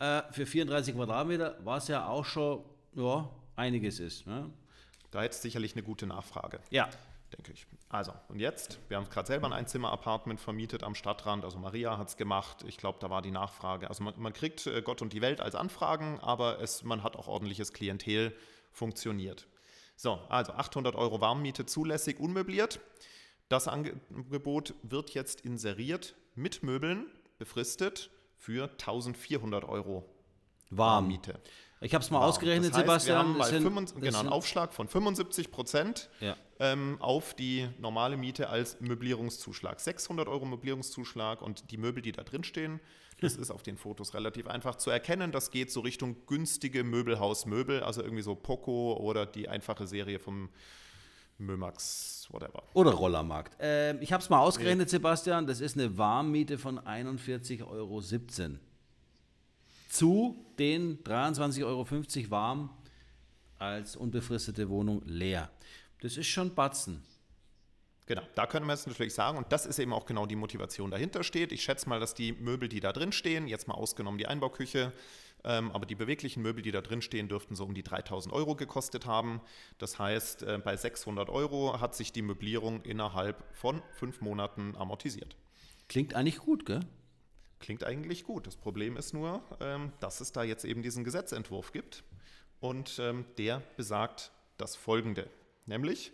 Äh, 0.00 0.22
für 0.32 0.46
34 0.46 0.94
Quadratmeter, 0.94 1.58
was 1.62 1.88
ja 1.88 2.08
auch 2.08 2.24
schon 2.24 2.64
ja, 2.94 3.28
einiges 3.54 4.00
ist. 4.00 4.26
Ne? 4.26 4.50
Da 5.10 5.22
es 5.24 5.42
sicherlich 5.42 5.74
eine 5.74 5.82
gute 5.82 6.06
Nachfrage. 6.06 6.58
Ja. 6.70 6.88
denke 7.36 7.52
ich. 7.52 7.66
Also, 7.90 8.12
und 8.28 8.38
jetzt, 8.38 8.78
wir 8.88 8.96
haben 8.96 9.10
gerade 9.10 9.26
selber 9.26 9.46
ein 9.46 9.52
Einzimmer-Apartment 9.52 10.40
vermietet 10.40 10.84
am 10.84 10.94
Stadtrand, 10.94 11.44
also 11.44 11.58
Maria 11.58 11.98
hat 11.98 12.08
es 12.08 12.16
gemacht. 12.16 12.64
Ich 12.66 12.78
glaube, 12.78 12.98
da 13.00 13.10
war 13.10 13.20
die 13.20 13.30
Nachfrage. 13.30 13.88
Also 13.88 14.02
man, 14.02 14.14
man 14.16 14.32
kriegt 14.32 14.66
äh, 14.66 14.80
Gott 14.80 15.02
und 15.02 15.12
die 15.12 15.20
Welt 15.20 15.42
als 15.42 15.54
Anfragen, 15.54 16.18
aber 16.20 16.60
es, 16.60 16.82
man 16.82 17.02
hat 17.02 17.16
auch 17.16 17.28
ordentliches 17.28 17.72
Klientel, 17.72 18.34
funktioniert. 18.72 19.48
So, 19.96 20.20
also 20.28 20.52
800 20.52 20.94
Euro 20.94 21.20
Warmmiete 21.20 21.66
zulässig, 21.66 22.20
unmöbliert. 22.20 22.80
Das 23.48 23.68
Angebot 23.68 24.74
wird 24.82 25.10
jetzt 25.10 25.40
inseriert 25.42 26.14
mit 26.36 26.62
Möbeln, 26.62 27.10
befristet 27.38 28.10
für 28.40 28.64
1400 28.70 29.64
Euro 29.64 30.04
Warm. 30.70 31.04
Warmmiete. 31.04 31.38
Ich 31.82 31.94
habe 31.94 32.02
es 32.04 32.10
mal 32.10 32.18
Wow. 32.20 32.26
ausgerechnet, 32.28 32.70
das 32.70 32.76
heißt, 32.78 32.86
Sebastian. 32.86 33.14
Wir 33.16 33.18
haben 33.20 33.38
mal 33.38 33.44
sind- 33.48 33.62
75, 33.62 34.00
das 34.00 34.08
genau, 34.08 34.20
einen 34.20 34.28
Aufschlag 34.28 34.72
von 34.74 34.86
75 34.88 35.50
Prozent 35.50 36.10
Ja. 36.20 36.36
ähm, 36.58 36.96
auf 37.00 37.34
die 37.34 37.68
normale 37.78 38.16
Miete 38.16 38.48
als 38.50 38.80
Möblierungszuschlag. 38.80 39.80
600 39.80 40.28
Euro 40.28 40.44
Möblierungszuschlag 40.46 41.40
und 41.42 41.70
die 41.70 41.76
Möbel, 41.78 42.02
die 42.02 42.12
da 42.12 42.22
drin 42.22 42.44
stehen, 42.44 42.80
das 43.20 43.34
ist 43.36 43.50
auf 43.50 43.62
den 43.62 43.76
Fotos 43.78 44.14
relativ 44.14 44.46
einfach 44.46 44.76
zu 44.76 44.90
erkennen. 44.90 45.32
Das 45.32 45.50
geht 45.50 45.70
so 45.72 45.80
Richtung 45.80 46.16
günstige 46.26 46.84
Möbelhausmöbel, 46.84 47.82
also 47.82 48.02
irgendwie 48.02 48.22
so 48.22 48.34
Poco 48.34 48.94
oder 48.98 49.24
die 49.26 49.48
einfache 49.48 49.86
Serie 49.86 50.18
vom 50.18 50.50
Mömax, 51.40 52.28
whatever. 52.30 52.62
Oder 52.74 52.92
Rollermarkt. 52.92 53.56
Ähm, 53.58 53.98
ich 54.00 54.12
habe 54.12 54.22
es 54.22 54.30
mal 54.30 54.40
ausgerechnet, 54.40 54.90
Sebastian. 54.90 55.46
Das 55.46 55.60
ist 55.60 55.76
eine 55.76 55.96
Warmmiete 55.96 56.58
von 56.58 56.78
41,17 56.78 57.66
Euro. 57.66 58.00
Zu 59.88 60.44
den 60.58 61.02
23,50 61.02 61.64
Euro 61.64 62.30
warm 62.30 62.70
als 63.58 63.96
unbefristete 63.96 64.68
Wohnung 64.68 65.02
leer. 65.04 65.50
Das 66.00 66.16
ist 66.16 66.28
schon 66.28 66.54
Batzen. 66.54 67.02
Genau, 68.06 68.22
da 68.34 68.46
können 68.46 68.66
wir 68.66 68.72
jetzt 68.72 68.88
natürlich 68.88 69.14
sagen, 69.14 69.38
und 69.38 69.52
das 69.52 69.66
ist 69.66 69.78
eben 69.78 69.92
auch 69.92 70.04
genau 70.04 70.26
die 70.26 70.34
Motivation 70.34 70.90
dahinter 70.90 71.22
steht. 71.22 71.52
Ich 71.52 71.62
schätze 71.62 71.88
mal, 71.88 72.00
dass 72.00 72.12
die 72.12 72.32
Möbel, 72.32 72.68
die 72.68 72.80
da 72.80 72.92
drin 72.92 73.12
stehen, 73.12 73.46
jetzt 73.46 73.68
mal 73.68 73.74
ausgenommen 73.74 74.18
die 74.18 74.26
Einbauküche, 74.26 74.92
ähm, 75.44 75.70
aber 75.72 75.86
die 75.86 75.94
beweglichen 75.94 76.42
Möbel, 76.42 76.62
die 76.62 76.70
da 76.70 76.80
drin 76.80 77.02
stehen, 77.02 77.28
dürften 77.28 77.54
so 77.54 77.64
um 77.64 77.74
die 77.74 77.82
3000 77.82 78.34
Euro 78.34 78.54
gekostet 78.54 79.06
haben. 79.06 79.40
Das 79.78 79.98
heißt, 79.98 80.42
äh, 80.42 80.60
bei 80.62 80.76
600 80.76 81.28
Euro 81.30 81.80
hat 81.80 81.94
sich 81.94 82.12
die 82.12 82.22
Möblierung 82.22 82.82
innerhalb 82.82 83.44
von 83.54 83.82
fünf 83.92 84.20
Monaten 84.20 84.74
amortisiert. 84.76 85.36
Klingt 85.88 86.14
eigentlich 86.14 86.38
gut, 86.38 86.66
gell? 86.66 86.80
Klingt 87.58 87.84
eigentlich 87.84 88.24
gut. 88.24 88.46
Das 88.46 88.56
Problem 88.56 88.96
ist 88.96 89.12
nur, 89.12 89.42
ähm, 89.60 89.92
dass 90.00 90.20
es 90.20 90.32
da 90.32 90.42
jetzt 90.42 90.64
eben 90.64 90.82
diesen 90.82 91.04
Gesetzentwurf 91.04 91.72
gibt 91.72 92.04
und 92.60 92.98
ähm, 92.98 93.24
der 93.38 93.62
besagt 93.76 94.32
das 94.56 94.76
Folgende, 94.76 95.28
nämlich 95.66 96.12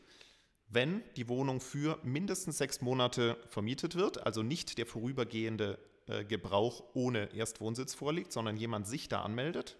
wenn 0.69 1.03
die 1.17 1.29
Wohnung 1.29 1.61
für 1.61 1.99
mindestens 2.03 2.59
sechs 2.59 2.81
Monate 2.81 3.37
vermietet 3.49 3.95
wird, 3.95 4.27
also 4.27 4.43
nicht 4.43 4.79
der 4.79 4.87
vorübergehende 4.87 5.79
Gebrauch 6.29 6.85
ohne 6.95 7.35
Erstwohnsitz 7.35 7.95
vorliegt, 7.95 8.33
sondern 8.33 8.57
jemand 8.57 8.87
sich 8.87 9.09
da 9.09 9.23
anmeldet, 9.23 9.77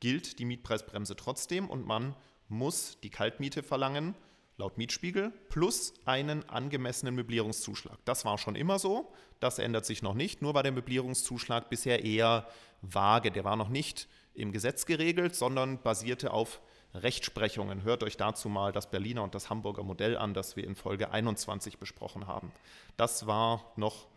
gilt 0.00 0.38
die 0.38 0.44
Mietpreisbremse 0.44 1.16
trotzdem 1.16 1.68
und 1.68 1.86
man 1.86 2.14
muss 2.48 2.98
die 3.02 3.10
Kaltmiete 3.10 3.62
verlangen, 3.62 4.14
laut 4.56 4.76
Mietspiegel, 4.76 5.32
plus 5.48 5.94
einen 6.04 6.46
angemessenen 6.48 7.14
Möblierungszuschlag. 7.14 7.98
Das 8.04 8.24
war 8.24 8.36
schon 8.36 8.56
immer 8.56 8.78
so, 8.78 9.12
das 9.38 9.58
ändert 9.58 9.86
sich 9.86 10.02
noch 10.02 10.14
nicht, 10.14 10.42
nur 10.42 10.54
war 10.54 10.62
der 10.62 10.72
Möblierungszuschlag 10.72 11.70
bisher 11.70 12.04
eher 12.04 12.46
vage, 12.82 13.30
der 13.30 13.44
war 13.44 13.56
noch 13.56 13.68
nicht 13.68 14.08
im 14.34 14.52
Gesetz 14.52 14.84
geregelt, 14.84 15.34
sondern 15.34 15.82
basierte 15.82 16.32
auf 16.32 16.60
Rechtsprechungen. 16.92 17.82
Hört 17.84 18.02
euch 18.02 18.16
dazu 18.16 18.48
mal 18.48 18.72
das 18.72 18.90
Berliner 18.90 19.22
und 19.22 19.34
das 19.34 19.48
Hamburger 19.48 19.82
Modell 19.82 20.16
an, 20.16 20.34
das 20.34 20.56
wir 20.56 20.64
in 20.64 20.74
Folge 20.74 21.10
21 21.10 21.78
besprochen 21.78 22.26
haben. 22.26 22.52
Das 22.96 23.26
war 23.26 23.72
noch 23.76 24.08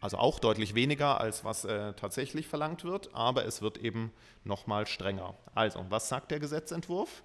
also 0.00 0.16
auch 0.16 0.38
deutlich 0.38 0.74
weniger, 0.74 1.20
als 1.20 1.44
was 1.44 1.64
äh, 1.64 1.92
tatsächlich 1.94 2.46
verlangt 2.46 2.84
wird, 2.84 3.14
aber 3.14 3.44
es 3.44 3.60
wird 3.62 3.78
eben 3.78 4.12
nochmal 4.44 4.86
strenger. 4.86 5.36
Also, 5.54 5.84
was 5.90 6.08
sagt 6.08 6.30
der 6.30 6.40
Gesetzentwurf? 6.40 7.22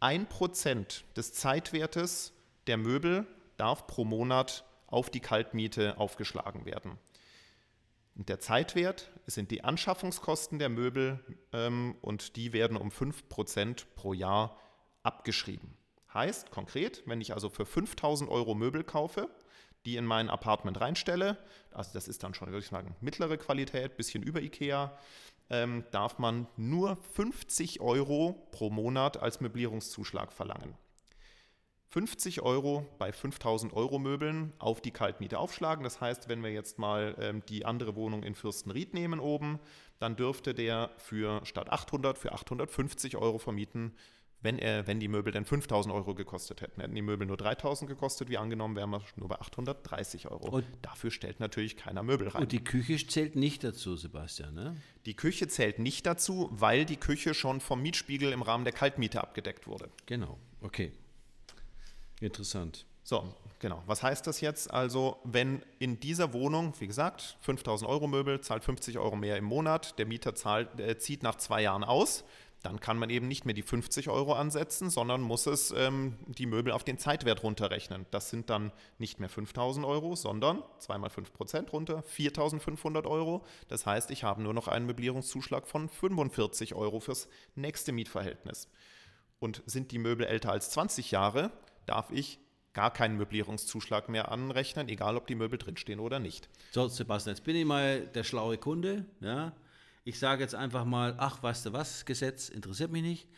Ein 0.00 0.28
Prozent 0.28 1.04
des 1.16 1.32
Zeitwertes 1.32 2.32
der 2.68 2.76
Möbel 2.76 3.26
darf 3.56 3.86
pro 3.86 4.04
Monat 4.04 4.64
auf 4.86 5.10
die 5.10 5.20
Kaltmiete 5.20 5.98
aufgeschlagen 5.98 6.64
werden. 6.64 6.98
Und 8.14 8.28
der 8.28 8.40
Zeitwert 8.40 9.10
sind 9.26 9.50
die 9.50 9.64
Anschaffungskosten 9.64 10.58
der 10.58 10.68
Möbel 10.68 11.20
ähm, 11.52 11.96
und 12.00 12.36
die 12.36 12.52
werden 12.52 12.76
um 12.76 12.90
5% 12.90 13.84
pro 13.94 14.12
Jahr 14.12 14.56
abgeschrieben. 15.02 15.76
Heißt 16.12 16.50
konkret, 16.50 17.02
wenn 17.06 17.20
ich 17.20 17.32
also 17.32 17.48
für 17.48 17.66
5000 17.66 18.30
Euro 18.30 18.54
Möbel 18.54 18.82
kaufe, 18.82 19.28
die 19.88 19.96
in 19.96 20.04
mein 20.04 20.28
Apartment 20.28 20.78
reinstelle, 20.82 21.38
also 21.72 21.90
das 21.94 22.08
ist 22.08 22.22
dann 22.22 22.34
schon, 22.34 22.48
würde 22.48 22.58
ich 22.58 22.68
sagen, 22.68 22.94
mittlere 23.00 23.38
Qualität, 23.38 23.96
bisschen 23.96 24.22
über 24.22 24.42
Ikea, 24.42 24.92
ähm, 25.48 25.84
darf 25.92 26.18
man 26.18 26.46
nur 26.58 26.96
50 27.14 27.80
Euro 27.80 28.46
pro 28.50 28.68
Monat 28.68 29.16
als 29.16 29.40
Möblierungszuschlag 29.40 30.30
verlangen. 30.30 30.74
50 31.90 32.42
Euro 32.42 32.86
bei 32.98 33.12
5000 33.12 33.72
Euro 33.72 33.98
Möbeln 33.98 34.52
auf 34.58 34.82
die 34.82 34.90
Kaltmiete 34.90 35.38
aufschlagen. 35.38 35.84
Das 35.84 36.02
heißt, 36.02 36.28
wenn 36.28 36.42
wir 36.42 36.52
jetzt 36.52 36.78
mal 36.78 37.16
ähm, 37.18 37.42
die 37.48 37.64
andere 37.64 37.96
Wohnung 37.96 38.24
in 38.24 38.34
Fürstenried 38.34 38.92
nehmen 38.92 39.20
oben, 39.20 39.58
dann 39.98 40.14
dürfte 40.14 40.52
der 40.52 40.90
für 40.98 41.40
statt 41.46 41.70
800 41.70 42.18
für 42.18 42.32
850 42.32 43.16
Euro 43.16 43.38
vermieten 43.38 43.94
wenn, 44.40 44.58
er, 44.58 44.86
wenn 44.86 45.00
die 45.00 45.08
Möbel 45.08 45.32
denn 45.32 45.44
5000 45.44 45.92
Euro 45.92 46.14
gekostet 46.14 46.60
hätten. 46.60 46.80
Hätten 46.80 46.94
die 46.94 47.02
Möbel 47.02 47.26
nur 47.26 47.36
3000 47.36 47.90
gekostet, 47.90 48.28
wie 48.28 48.38
angenommen, 48.38 48.76
wären 48.76 48.90
wir 48.90 49.02
nur 49.16 49.28
bei 49.28 49.36
830 49.36 50.30
Euro. 50.30 50.48
Und 50.48 50.64
Dafür 50.82 51.10
stellt 51.10 51.40
natürlich 51.40 51.76
keiner 51.76 52.02
Möbel 52.02 52.28
rein. 52.28 52.42
Und 52.42 52.52
die 52.52 52.62
Küche 52.62 53.04
zählt 53.06 53.34
nicht 53.34 53.64
dazu, 53.64 53.96
Sebastian, 53.96 54.54
ne? 54.54 54.76
Die 55.06 55.14
Küche 55.14 55.48
zählt 55.48 55.78
nicht 55.78 56.06
dazu, 56.06 56.48
weil 56.52 56.84
die 56.84 56.96
Küche 56.96 57.34
schon 57.34 57.60
vom 57.60 57.82
Mietspiegel 57.82 58.32
im 58.32 58.42
Rahmen 58.42 58.64
der 58.64 58.72
Kaltmiete 58.72 59.20
abgedeckt 59.20 59.66
wurde. 59.66 59.88
Genau, 60.06 60.38
okay. 60.60 60.92
Interessant. 62.20 62.86
So, 63.08 63.34
genau. 63.58 63.82
Was 63.86 64.02
heißt 64.02 64.26
das 64.26 64.42
jetzt? 64.42 64.70
Also, 64.70 65.16
wenn 65.24 65.62
in 65.78 65.98
dieser 65.98 66.34
Wohnung, 66.34 66.74
wie 66.78 66.86
gesagt, 66.86 67.38
5000 67.40 67.88
Euro 67.88 68.06
Möbel, 68.06 68.42
zahlt 68.42 68.64
50 68.64 68.98
Euro 68.98 69.16
mehr 69.16 69.38
im 69.38 69.44
Monat, 69.44 69.98
der 69.98 70.04
Mieter 70.04 70.34
zahlt, 70.34 70.78
äh, 70.78 70.98
zieht 70.98 71.22
nach 71.22 71.36
zwei 71.36 71.62
Jahren 71.62 71.84
aus, 71.84 72.24
dann 72.62 72.80
kann 72.80 72.98
man 72.98 73.08
eben 73.10 73.28
nicht 73.28 73.44
mehr 73.44 73.54
die 73.54 73.62
50 73.62 74.08
Euro 74.08 74.32
ansetzen, 74.32 74.90
sondern 74.90 75.20
muss 75.20 75.46
es 75.46 75.70
ähm, 75.70 76.18
die 76.26 76.46
Möbel 76.46 76.72
auf 76.72 76.82
den 76.82 76.98
Zeitwert 76.98 77.42
runterrechnen. 77.42 78.06
Das 78.10 78.30
sind 78.30 78.50
dann 78.50 78.72
nicht 78.98 79.20
mehr 79.20 79.28
5000 79.28 79.86
Euro, 79.86 80.16
sondern 80.16 80.62
2 80.78 80.98
mal 80.98 81.10
5 81.10 81.32
Prozent 81.32 81.72
runter, 81.72 82.02
4500 82.02 83.06
Euro. 83.06 83.44
Das 83.68 83.86
heißt, 83.86 84.10
ich 84.10 84.24
habe 84.24 84.42
nur 84.42 84.54
noch 84.54 84.66
einen 84.66 84.86
Möblierungszuschlag 84.86 85.68
von 85.68 85.88
45 85.88 86.74
Euro 86.74 86.98
fürs 86.98 87.28
nächste 87.54 87.92
Mietverhältnis. 87.92 88.68
Und 89.38 89.62
sind 89.66 89.92
die 89.92 89.98
Möbel 89.98 90.26
älter 90.26 90.50
als 90.50 90.70
20 90.70 91.12
Jahre, 91.12 91.52
darf 91.86 92.10
ich 92.10 92.40
gar 92.72 92.92
keinen 92.92 93.16
Möblierungszuschlag 93.16 94.08
mehr 94.08 94.32
anrechnen, 94.32 94.88
egal 94.88 95.16
ob 95.16 95.28
die 95.28 95.36
Möbel 95.36 95.58
drinstehen 95.58 96.00
oder 96.00 96.18
nicht. 96.18 96.48
So, 96.72 96.88
Sebastian, 96.88 97.36
jetzt 97.36 97.44
bin 97.44 97.54
ich 97.54 97.64
mal 97.64 98.00
der 98.08 98.24
schlaue 98.24 98.58
Kunde, 98.58 99.06
ja 99.20 99.52
ich 100.04 100.18
sage 100.18 100.42
jetzt 100.42 100.54
einfach 100.54 100.84
mal, 100.84 101.14
ach, 101.18 101.42
weißt 101.42 101.66
du 101.66 101.72
was, 101.72 102.04
Gesetz 102.04 102.48
interessiert 102.48 102.90
mich 102.90 103.02
nicht. 103.02 103.28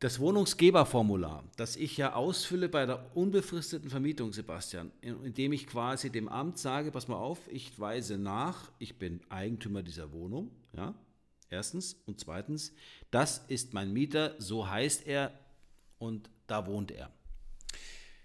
Das 0.00 0.18
Wohnungsgeberformular, 0.18 1.44
das 1.56 1.76
ich 1.76 1.98
ja 1.98 2.14
ausfülle 2.14 2.70
bei 2.70 2.86
der 2.86 3.14
unbefristeten 3.14 3.90
Vermietung, 3.90 4.32
Sebastian, 4.32 4.90
indem 5.02 5.52
ich 5.52 5.66
quasi 5.66 6.10
dem 6.10 6.26
Amt 6.26 6.58
sage, 6.58 6.90
pass 6.90 7.06
mal 7.06 7.16
auf, 7.16 7.38
ich 7.48 7.78
weise 7.78 8.16
nach, 8.16 8.72
ich 8.78 8.98
bin 8.98 9.20
Eigentümer 9.28 9.82
dieser 9.82 10.10
Wohnung, 10.12 10.50
ja, 10.72 10.94
erstens. 11.50 11.96
Und 12.06 12.18
zweitens, 12.18 12.72
das 13.10 13.44
ist 13.48 13.74
mein 13.74 13.92
Mieter, 13.92 14.36
so 14.38 14.68
heißt 14.68 15.06
er 15.06 15.32
und 15.98 16.30
da 16.46 16.66
wohnt 16.66 16.90
er. 16.92 17.10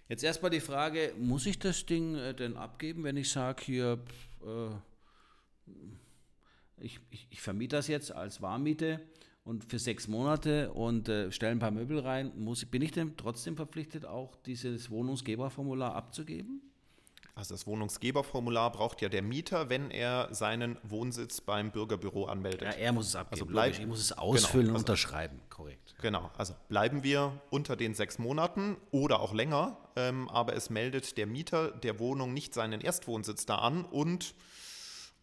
Jetzt 0.08 0.23
erstmal 0.23 0.51
die 0.51 0.62
Frage, 0.62 1.13
muss 1.17 1.45
ich 1.45 1.58
das 1.60 1.86
Ding 1.86 2.15
äh, 2.15 2.34
denn 2.34 2.58
abgeben, 2.58 3.03
wenn 3.03 3.17
ich 3.17 3.29
sage 3.29 3.63
hier, 3.63 3.99
äh, 4.43 5.71
ich, 6.77 6.99
ich, 7.09 7.27
ich 7.29 7.41
vermiete 7.41 7.75
das 7.75 7.88
jetzt 7.88 8.11
als 8.11 8.41
Warmmiete 8.41 9.01
und 9.43 9.63
für 9.63 9.79
sechs 9.79 10.07
Monate 10.07 10.73
und 10.73 11.07
äh, 11.07 11.31
stelle 11.31 11.51
ein 11.51 11.59
paar 11.59 11.71
Möbel 11.71 11.99
rein, 11.99 12.31
muss, 12.35 12.65
bin 12.65 12.81
ich 12.81 12.91
denn 12.91 13.15
trotzdem 13.15 13.55
verpflichtet, 13.55 14.05
auch 14.05 14.35
dieses 14.45 14.89
Wohnungsgeberformular 14.89 15.95
abzugeben? 15.95 16.61
Also 17.38 17.53
das 17.53 17.67
Wohnungsgeberformular 17.67 18.71
braucht 18.71 19.01
ja 19.01 19.09
der 19.09 19.21
Mieter, 19.21 19.69
wenn 19.69 19.91
er 19.91 20.33
seinen 20.33 20.77
Wohnsitz 20.83 21.41
beim 21.41 21.69
Bürgerbüro 21.69 22.25
anmeldet. 22.25 22.61
Ja, 22.61 22.69
er 22.69 22.93
muss 22.93 23.07
es 23.07 23.15
abgeben. 23.17 23.41
Also 23.41 23.45
bleib, 23.45 23.73
ich 23.73 23.85
muss 23.85 23.99
es 23.99 24.13
ausfüllen 24.13 24.67
genau, 24.67 24.75
also, 24.75 24.83
und 24.85 24.89
unterschreiben, 24.89 25.41
korrekt. 25.49 25.95
Genau, 26.01 26.31
also 26.38 26.55
bleiben 26.69 27.03
wir 27.03 27.41
unter 27.49 27.75
den 27.75 27.93
sechs 27.93 28.19
Monaten 28.19 28.77
oder 28.91 29.19
auch 29.19 29.33
länger, 29.33 29.77
ähm, 29.97 30.29
aber 30.29 30.55
es 30.55 30.69
meldet 30.69 31.17
der 31.17 31.27
Mieter 31.27 31.71
der 31.71 31.99
Wohnung 31.99 32.33
nicht 32.33 32.53
seinen 32.53 32.79
Erstwohnsitz 32.79 33.45
da 33.45 33.57
an 33.57 33.83
und 33.83 34.33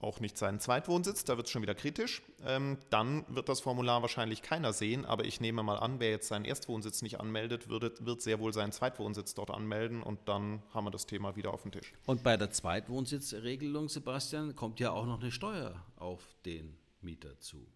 auch 0.02 0.20
nicht 0.20 0.36
seinen 0.36 0.60
Zweitwohnsitz, 0.60 1.24
da 1.24 1.36
wird 1.36 1.46
es 1.46 1.52
schon 1.52 1.62
wieder 1.62 1.74
kritisch. 1.74 2.22
Ähm, 2.44 2.78
dann 2.90 3.24
wird 3.28 3.48
das 3.48 3.60
Formular 3.60 4.02
wahrscheinlich 4.02 4.42
keiner 4.42 4.72
sehen, 4.72 5.04
aber 5.04 5.24
ich 5.24 5.40
nehme 5.40 5.62
mal 5.62 5.76
an, 5.76 6.00
wer 6.00 6.10
jetzt 6.10 6.28
seinen 6.28 6.44
Erstwohnsitz 6.44 7.02
nicht 7.02 7.20
anmeldet, 7.20 7.68
würde, 7.68 7.92
wird 8.00 8.22
sehr 8.22 8.40
wohl 8.40 8.52
seinen 8.52 8.72
Zweitwohnsitz 8.72 9.34
dort 9.34 9.50
anmelden 9.50 10.02
und 10.02 10.28
dann 10.28 10.62
haben 10.74 10.86
wir 10.86 10.90
das 10.90 11.06
Thema 11.06 11.36
wieder 11.36 11.52
auf 11.52 11.62
dem 11.62 11.72
Tisch. 11.72 11.92
Und 12.06 12.22
bei 12.22 12.36
der 12.36 12.50
Zweitwohnsitzregelung, 12.50 13.88
Sebastian, 13.88 14.56
kommt 14.56 14.80
ja 14.80 14.90
auch 14.90 15.06
noch 15.06 15.20
eine 15.20 15.30
Steuer 15.30 15.84
auf 15.96 16.22
den 16.44 16.76
Mieter 17.00 17.38
zu. 17.40 17.66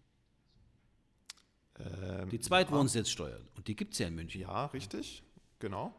Ähm, 1.79 2.29
die 2.29 2.39
Zweitwohnsitzsteuer. 2.39 3.39
Und 3.55 3.67
die 3.67 3.75
gibt 3.75 3.93
es 3.93 3.99
ja 3.99 4.07
in 4.07 4.15
München. 4.15 4.41
Ja, 4.41 4.65
richtig, 4.67 5.23
genau. 5.59 5.93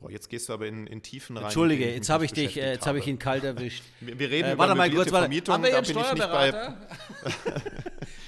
Boah, 0.00 0.10
jetzt 0.10 0.30
gehst 0.30 0.48
du 0.48 0.54
aber 0.54 0.66
in, 0.66 0.86
in 0.86 1.02
Tiefen 1.02 1.36
rein. 1.36 1.44
Entschuldige, 1.44 1.92
jetzt 1.92 2.08
habe 2.08 2.24
ich 2.24 2.32
dich, 2.32 2.54
jetzt 2.54 2.86
habe 2.86 2.98
ich 2.98 3.06
ihn 3.06 3.18
kalt 3.18 3.44
erwischt. 3.44 3.84
Wir, 4.00 4.18
wir 4.18 4.30
reden 4.30 4.48
äh, 4.48 4.52
über 4.52 4.66
warte 4.66 4.74
mal 4.74 4.90
kurz, 4.90 5.10
Vermietung, 5.10 5.54
haben 5.54 5.64
wir 5.64 5.72
da 5.72 5.80
bin 5.82 5.90
ich 5.90 5.96
nicht 5.96 6.18
bei. 6.18 6.52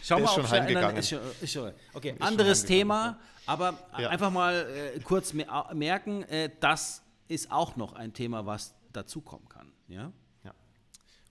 Schau 0.03 0.19
mal, 0.19 0.25
ist 0.25 0.35
schon 0.35 0.51
heimgegangen. 0.51 0.97
Ist 0.99 1.09
schon, 1.09 1.21
ist 1.41 1.53
schon, 1.53 1.73
okay, 1.95 2.11
ist 2.11 2.21
anderes 2.21 2.65
Thema, 2.67 3.19
aber 3.47 3.79
ja. 3.99 4.11
einfach 4.11 4.31
mal 4.31 4.67
äh, 4.97 5.01
kurz 5.01 5.33
merken, 5.33 6.25
äh, 6.25 6.51
das 6.61 7.03
ist 7.29 7.51
auch 7.51 7.77
noch 7.77 7.95
ein 7.95 8.13
Thema, 8.13 8.45
was 8.45 8.75
dazukommen 8.93 9.49
kann. 9.49 9.73
Ja? 9.89 10.13
ja. 10.45 10.53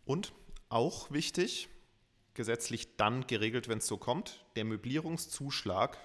Und 0.05 0.33
auch 0.69 1.11
wichtig, 1.11 1.69
gesetzlich 2.33 2.95
dann 2.97 3.27
geregelt, 3.27 3.67
wenn 3.67 3.77
es 3.77 3.87
so 3.87 3.97
kommt, 3.97 4.43
der 4.55 4.65
Möblierungszuschlag, 4.65 5.97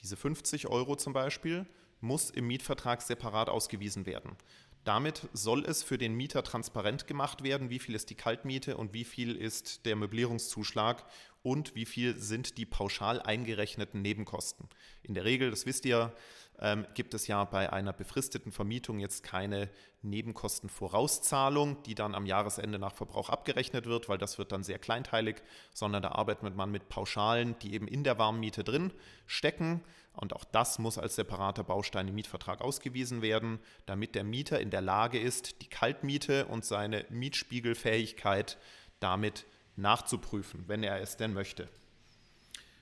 diese 0.00 0.16
50 0.16 0.68
Euro 0.68 0.94
zum 0.94 1.12
Beispiel, 1.12 1.66
muss 2.00 2.30
im 2.30 2.46
Mietvertrag 2.46 3.02
separat 3.02 3.48
ausgewiesen 3.48 4.06
werden. 4.06 4.36
Damit 4.84 5.28
soll 5.34 5.64
es 5.66 5.82
für 5.82 5.98
den 5.98 6.14
Mieter 6.14 6.42
transparent 6.42 7.06
gemacht 7.06 7.42
werden, 7.42 7.68
wie 7.68 7.78
viel 7.78 7.94
ist 7.94 8.08
die 8.08 8.14
Kaltmiete 8.14 8.78
und 8.78 8.94
wie 8.94 9.04
viel 9.04 9.36
ist 9.36 9.84
der 9.84 9.94
Möblierungszuschlag 9.94 11.04
und 11.42 11.74
wie 11.74 11.86
viel 11.86 12.18
sind 12.18 12.58
die 12.58 12.66
pauschal 12.66 13.20
eingerechneten 13.20 14.02
Nebenkosten. 14.02 14.68
In 15.02 15.14
der 15.14 15.24
Regel, 15.24 15.50
das 15.50 15.66
wisst 15.66 15.84
ihr, 15.86 16.12
ähm, 16.60 16.86
gibt 16.94 17.14
es 17.14 17.26
ja 17.26 17.44
bei 17.44 17.72
einer 17.72 17.92
befristeten 17.92 18.52
Vermietung 18.52 18.98
jetzt 18.98 19.22
keine 19.22 19.70
Nebenkostenvorauszahlung, 20.02 21.82
die 21.84 21.94
dann 21.94 22.14
am 22.14 22.26
Jahresende 22.26 22.78
nach 22.78 22.94
Verbrauch 22.94 23.30
abgerechnet 23.30 23.86
wird, 23.86 24.08
weil 24.08 24.18
das 24.18 24.38
wird 24.38 24.52
dann 24.52 24.62
sehr 24.62 24.78
kleinteilig, 24.78 25.42
sondern 25.72 26.02
da 26.02 26.12
arbeitet 26.12 26.54
man 26.54 26.70
mit 26.70 26.88
Pauschalen, 26.88 27.58
die 27.60 27.74
eben 27.74 27.88
in 27.88 28.04
der 28.04 28.18
Warmmiete 28.18 28.62
drin 28.62 28.92
stecken. 29.26 29.82
Und 30.12 30.34
auch 30.34 30.44
das 30.44 30.78
muss 30.78 30.98
als 30.98 31.14
separater 31.14 31.64
Baustein 31.64 32.08
im 32.08 32.14
Mietvertrag 32.14 32.60
ausgewiesen 32.60 33.22
werden, 33.22 33.58
damit 33.86 34.14
der 34.14 34.24
Mieter 34.24 34.60
in 34.60 34.70
der 34.70 34.82
Lage 34.82 35.18
ist, 35.18 35.62
die 35.62 35.68
Kaltmiete 35.68 36.46
und 36.46 36.64
seine 36.64 37.06
Mietspiegelfähigkeit 37.08 38.58
damit 38.98 39.46
nachzuprüfen, 39.80 40.64
wenn 40.66 40.82
er 40.82 41.00
es 41.00 41.16
denn 41.16 41.32
möchte. 41.32 41.68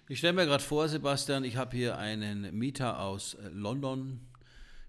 Ich 0.09 0.19
stelle 0.19 0.33
mir 0.33 0.47
gerade 0.47 0.65
vor, 0.65 0.89
Sebastian, 0.89 1.45
ich 1.45 1.57
habe 1.57 1.77
hier 1.77 1.99
einen 1.99 2.57
Mieter 2.57 3.01
aus 3.01 3.35
äh, 3.35 3.49
London, 3.49 4.21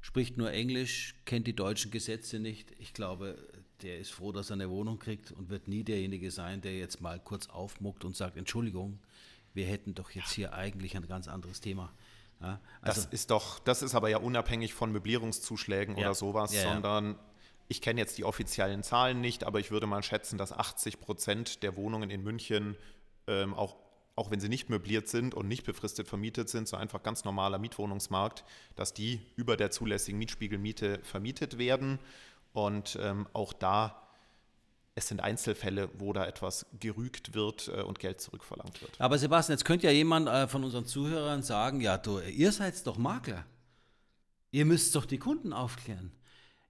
spricht 0.02 0.38
nur 0.38 0.52
Englisch, 0.52 1.16
kennt 1.26 1.46
die 1.46 1.56
deutschen 1.56 1.92
Gesetze 1.92 2.40
nicht. 2.40 2.72
Ich 2.80 2.94
glaube, 2.94 3.38
der 3.82 4.00
ist 4.00 4.12
froh, 4.12 4.32
dass 4.32 4.50
er 4.50 4.56
eine 4.56 4.70
Wohnung 4.70 4.98
kriegt 4.98 5.32
und 5.32 5.50
wird 5.50 5.68
nie 5.68 5.84
derjenige 5.84 6.32
sein, 6.32 6.62
der 6.62 6.78
jetzt 6.78 7.02
mal 7.02 7.20
kurz 7.20 7.48
aufmuckt 7.48 8.06
und 8.06 8.16
sagt, 8.16 8.38
Entschuldigung, 8.38 9.00
wir 9.54 9.66
hätten 9.66 9.94
doch 9.94 10.12
jetzt 10.12 10.32
hier 10.32 10.54
eigentlich 10.54 10.96
ein 10.96 11.08
ganz 11.08 11.28
anderes 11.28 11.60
Thema. 11.60 11.92
Ja, 12.42 12.62
also 12.82 13.02
das 13.02 13.12
ist 13.12 13.32
doch, 13.32 13.60
das 13.60 13.82
ist 13.82 13.96
aber 13.96 14.08
ja 14.08 14.18
unabhängig 14.18 14.74
von 14.74 14.92
Möblierungszuschlägen 14.94 15.98
ja, 15.98 16.06
oder 16.06 16.16
sowas, 16.16 16.54
ja, 16.54 16.64
sondern 16.64 17.20
ich 17.70 17.82
kenne 17.82 18.02
jetzt 18.02 18.18
die 18.18 18.26
offiziellen 18.26 18.84
Zahlen 18.84 19.22
nicht, 19.22 19.46
aber 19.46 19.60
ich 19.60 19.72
würde 19.72 19.88
mal 19.88 20.04
schätzen, 20.04 20.38
dass 20.38 20.52
80 20.52 21.00
Prozent 21.00 21.64
der 21.64 21.78
Wohnungen 21.78 22.10
in 22.10 22.22
München 22.22 22.76
ähm, 23.28 23.54
auch 23.54 23.78
auch 24.20 24.32
wenn 24.32 24.42
sie 24.42 24.50
nicht 24.50 24.70
möbliert 24.70 25.08
sind 25.08 25.34
und 25.34 25.48
nicht 25.48 25.66
befristet 25.66 26.10
vermietet 26.10 26.50
sind, 26.50 26.68
so 26.68 26.76
einfach 26.76 27.04
ganz 27.04 27.24
normaler 27.24 27.58
Mietwohnungsmarkt, 27.58 28.44
dass 28.76 28.94
die 28.94 29.22
über 29.38 29.56
der 29.56 29.72
zulässigen 29.72 30.20
Mietspiegelmiete 30.20 31.00
vermietet 31.04 31.58
werden. 31.58 32.00
Und 32.52 33.00
ähm, 33.02 33.28
auch 33.32 33.54
da, 33.54 34.10
es 34.94 35.08
sind 35.08 35.22
Einzelfälle, 35.22 35.90
wo 35.98 36.12
da 36.12 36.26
etwas 36.26 36.66
gerügt 36.82 37.34
wird 37.34 37.70
äh, 37.70 37.82
und 37.82 38.00
Geld 38.00 38.20
zurückverlangt 38.20 38.82
wird. 38.82 39.00
Aber 39.00 39.18
Sebastian, 39.18 39.58
jetzt 39.58 39.64
könnte 39.64 39.88
ja 39.88 39.94
jemand 39.94 40.28
äh, 40.28 40.50
von 40.50 40.66
unseren 40.66 40.86
Zuhörern 40.86 41.42
sagen, 41.42 41.80
ja, 41.80 41.98
du, 41.98 42.20
ihr 42.20 42.52
seid 42.52 42.86
doch 42.86 42.98
Makler. 42.98 43.46
Ihr 44.52 44.66
müsst 44.66 44.94
doch 44.98 45.06
die 45.06 45.20
Kunden 45.20 45.54
aufklären. 45.54 46.12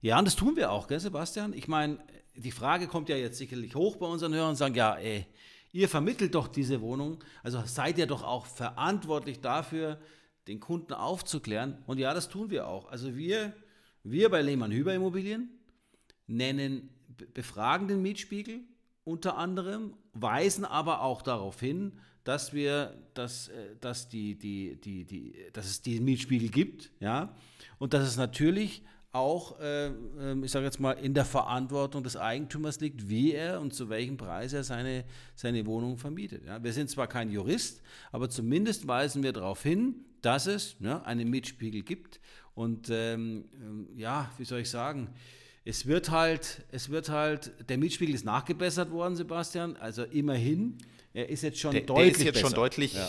Ja, 0.00 0.18
und 0.18 0.24
das 0.24 0.36
tun 0.36 0.56
wir 0.56 0.70
auch, 0.70 0.86
gell, 0.86 1.00
Sebastian? 1.00 1.52
Ich 1.52 1.68
meine, 1.68 1.98
die 2.34 2.52
Frage 2.52 2.86
kommt 2.86 3.08
ja 3.08 3.16
jetzt 3.16 3.38
sicherlich 3.38 3.74
hoch 3.74 3.96
bei 3.96 4.06
unseren 4.06 4.32
Hörern 4.32 4.50
und 4.50 4.56
sagen, 4.56 4.74
ja, 4.74 4.94
ey, 4.94 5.26
Ihr 5.72 5.88
vermittelt 5.88 6.34
doch 6.34 6.48
diese 6.48 6.80
Wohnung, 6.80 7.22
also 7.42 7.62
seid 7.64 7.98
ihr 7.98 8.06
doch 8.06 8.24
auch 8.24 8.46
verantwortlich 8.46 9.40
dafür, 9.40 10.00
den 10.48 10.58
Kunden 10.58 10.94
aufzuklären. 10.94 11.78
Und 11.86 11.98
ja, 11.98 12.12
das 12.12 12.28
tun 12.28 12.50
wir 12.50 12.66
auch. 12.66 12.90
Also 12.90 13.16
wir, 13.16 13.52
wir 14.02 14.30
bei 14.30 14.42
Lehmann 14.42 14.72
Hüber 14.72 14.92
Immobilien 14.94 15.48
nennen, 16.26 16.90
befragen 17.34 17.86
den 17.86 18.02
Mietspiegel 18.02 18.60
unter 19.04 19.36
anderem, 19.36 19.94
weisen 20.12 20.64
aber 20.64 21.02
auch 21.02 21.22
darauf 21.22 21.60
hin, 21.60 21.92
dass 22.24 22.52
wir, 22.52 22.98
dass, 23.14 23.48
äh, 23.48 23.76
dass, 23.80 24.08
die, 24.08 24.36
die, 24.36 24.80
die, 24.80 25.04
die, 25.04 25.46
dass 25.52 25.66
es 25.66 25.82
diesen 25.82 26.04
Mietspiegel 26.04 26.48
gibt, 26.48 26.90
ja, 27.00 27.34
und 27.78 27.94
dass 27.94 28.06
es 28.06 28.16
natürlich 28.16 28.82
auch, 29.12 29.58
äh, 29.60 29.86
ähm, 29.86 30.44
ich 30.44 30.50
sage 30.50 30.64
jetzt 30.64 30.78
mal, 30.78 30.92
in 30.92 31.14
der 31.14 31.24
Verantwortung 31.24 32.02
des 32.02 32.16
Eigentümers 32.16 32.80
liegt, 32.80 33.08
wie 33.08 33.32
er 33.32 33.60
und 33.60 33.74
zu 33.74 33.88
welchem 33.88 34.16
Preis 34.16 34.52
er 34.52 34.62
seine, 34.62 35.04
seine 35.34 35.66
Wohnung 35.66 35.96
vermietet. 35.96 36.44
Ja, 36.46 36.62
wir 36.62 36.72
sind 36.72 36.90
zwar 36.90 37.08
kein 37.08 37.30
Jurist, 37.30 37.82
aber 38.12 38.30
zumindest 38.30 38.86
weisen 38.86 39.22
wir 39.22 39.32
darauf 39.32 39.62
hin, 39.62 40.04
dass 40.22 40.46
es 40.46 40.76
ja, 40.80 41.02
einen 41.02 41.28
Mietspiegel 41.28 41.82
gibt. 41.82 42.20
Und 42.54 42.88
ähm, 42.90 43.46
ähm, 43.54 43.88
ja, 43.96 44.30
wie 44.38 44.44
soll 44.44 44.60
ich 44.60 44.70
sagen, 44.70 45.08
es 45.64 45.86
wird 45.86 46.10
halt, 46.10 46.64
es 46.70 46.90
wird 46.90 47.08
halt, 47.08 47.52
der 47.68 47.78
Mietspiegel 47.78 48.14
ist 48.14 48.24
nachgebessert 48.24 48.90
worden, 48.90 49.16
Sebastian, 49.16 49.76
also 49.76 50.04
immerhin. 50.04 50.78
Er 51.12 51.28
ist 51.28 51.42
jetzt 51.42 51.58
schon 51.58 51.72
der, 51.72 51.82
deutlich 51.82 52.04
der 52.04 52.10
ist 52.12 52.24
jetzt 52.24 52.34
besser. 52.34 52.46
schon 52.46 52.54
deutlich 52.54 52.94
ja 52.94 53.08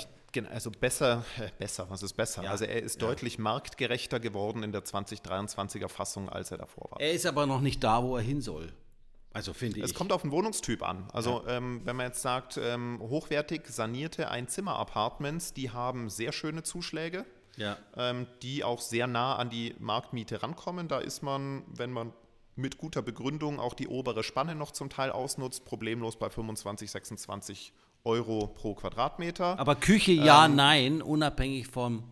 also 0.51 0.71
besser, 0.71 1.25
äh, 1.37 1.49
besser, 1.57 1.89
was 1.89 2.03
ist 2.03 2.13
besser? 2.13 2.43
Ja, 2.43 2.51
also 2.51 2.65
er 2.65 2.81
ist 2.81 3.01
ja. 3.01 3.07
deutlich 3.07 3.37
marktgerechter 3.37 4.19
geworden 4.19 4.63
in 4.63 4.71
der 4.71 4.83
2023er 4.83 5.87
Fassung, 5.87 6.29
als 6.29 6.51
er 6.51 6.57
davor 6.57 6.91
war. 6.91 7.01
Er 7.01 7.11
ist 7.11 7.25
aber 7.25 7.45
noch 7.45 7.61
nicht 7.61 7.83
da, 7.83 8.03
wo 8.03 8.17
er 8.17 8.23
hin 8.23 8.41
soll. 8.41 8.73
Also 9.33 9.53
finde 9.53 9.77
ich. 9.77 9.85
Es 9.85 9.93
kommt 9.93 10.11
auf 10.11 10.23
den 10.23 10.31
Wohnungstyp 10.31 10.83
an. 10.83 11.07
Also 11.13 11.43
ja. 11.45 11.57
ähm, 11.57 11.81
wenn 11.85 11.95
man 11.95 12.07
jetzt 12.07 12.21
sagt, 12.21 12.57
ähm, 12.57 12.99
hochwertig 13.01 13.65
sanierte 13.67 14.29
Einzimmer-Apartments, 14.29 15.53
die 15.53 15.69
haben 15.69 16.09
sehr 16.09 16.33
schöne 16.33 16.63
Zuschläge, 16.63 17.25
ja. 17.55 17.77
ähm, 17.95 18.27
die 18.41 18.63
auch 18.63 18.81
sehr 18.81 19.07
nah 19.07 19.37
an 19.37 19.49
die 19.49 19.75
Marktmiete 19.79 20.43
rankommen. 20.43 20.89
Da 20.89 20.99
ist 20.99 21.23
man, 21.23 21.63
wenn 21.67 21.91
man 21.91 22.13
mit 22.55 22.77
guter 22.77 23.01
Begründung 23.01 23.59
auch 23.59 23.73
die 23.73 23.87
obere 23.87 24.23
Spanne 24.23 24.55
noch 24.55 24.71
zum 24.71 24.89
Teil 24.89 25.11
ausnutzt, 25.11 25.63
problemlos 25.63 26.17
bei 26.17 26.29
25, 26.29 26.91
26 26.91 27.73
Euro 28.03 28.47
pro 28.47 28.75
Quadratmeter. 28.75 29.59
Aber 29.59 29.75
Küche 29.75 30.11
ja, 30.11 30.45
ähm, 30.45 30.55
nein, 30.55 31.01
unabhängig 31.01 31.67
vom, 31.67 32.03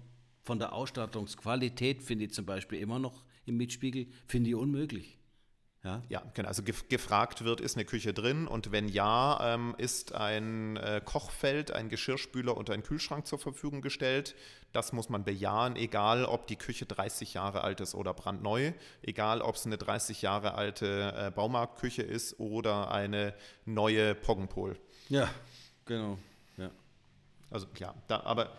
von 0.43 0.59
der 0.59 0.73
Ausstattungsqualität 0.73 2.03
finde 2.03 2.25
ich 2.25 2.33
zum 2.33 2.45
Beispiel 2.45 2.79
immer 2.79 2.99
noch 2.99 3.23
im 3.45 3.57
Mietspiegel, 3.57 4.07
finde 4.27 4.49
ich 4.49 4.55
unmöglich. 4.55 5.19
Ja, 5.83 6.03
ja 6.09 6.23
genau. 6.33 6.49
Also 6.49 6.61
gefragt 6.63 7.45
wird, 7.45 7.61
ist 7.61 7.77
eine 7.77 7.85
Küche 7.85 8.13
drin 8.13 8.47
und 8.47 8.71
wenn 8.71 8.89
ja, 8.89 9.53
ähm, 9.53 9.75
ist 9.77 10.13
ein 10.13 10.75
äh, 10.77 11.01
Kochfeld, 11.03 11.71
ein 11.71 11.87
Geschirrspüler 11.89 12.55
und 12.57 12.69
ein 12.69 12.83
Kühlschrank 12.83 13.27
zur 13.27 13.39
Verfügung 13.39 13.81
gestellt. 13.81 14.35
Das 14.73 14.91
muss 14.91 15.09
man 15.09 15.23
bejahen, 15.23 15.75
egal 15.77 16.25
ob 16.25 16.47
die 16.47 16.57
Küche 16.57 16.85
30 16.85 17.33
Jahre 17.33 17.61
alt 17.61 17.79
ist 17.79 17.95
oder 17.95 18.13
brandneu, 18.13 18.73
egal 19.01 19.41
ob 19.41 19.55
es 19.55 19.65
eine 19.65 19.77
30 19.77 20.21
Jahre 20.21 20.55
alte 20.55 21.13
äh, 21.15 21.31
Baumarktküche 21.31 22.03
ist 22.03 22.39
oder 22.39 22.91
eine 22.91 23.33
neue 23.65 24.15
Poggenpol. 24.15 24.77
Ja, 25.07 25.29
Genau, 25.89 26.19
ja. 26.57 26.69
Also 27.49 27.65
ja, 27.79 27.95
da, 28.07 28.19
aber 28.19 28.55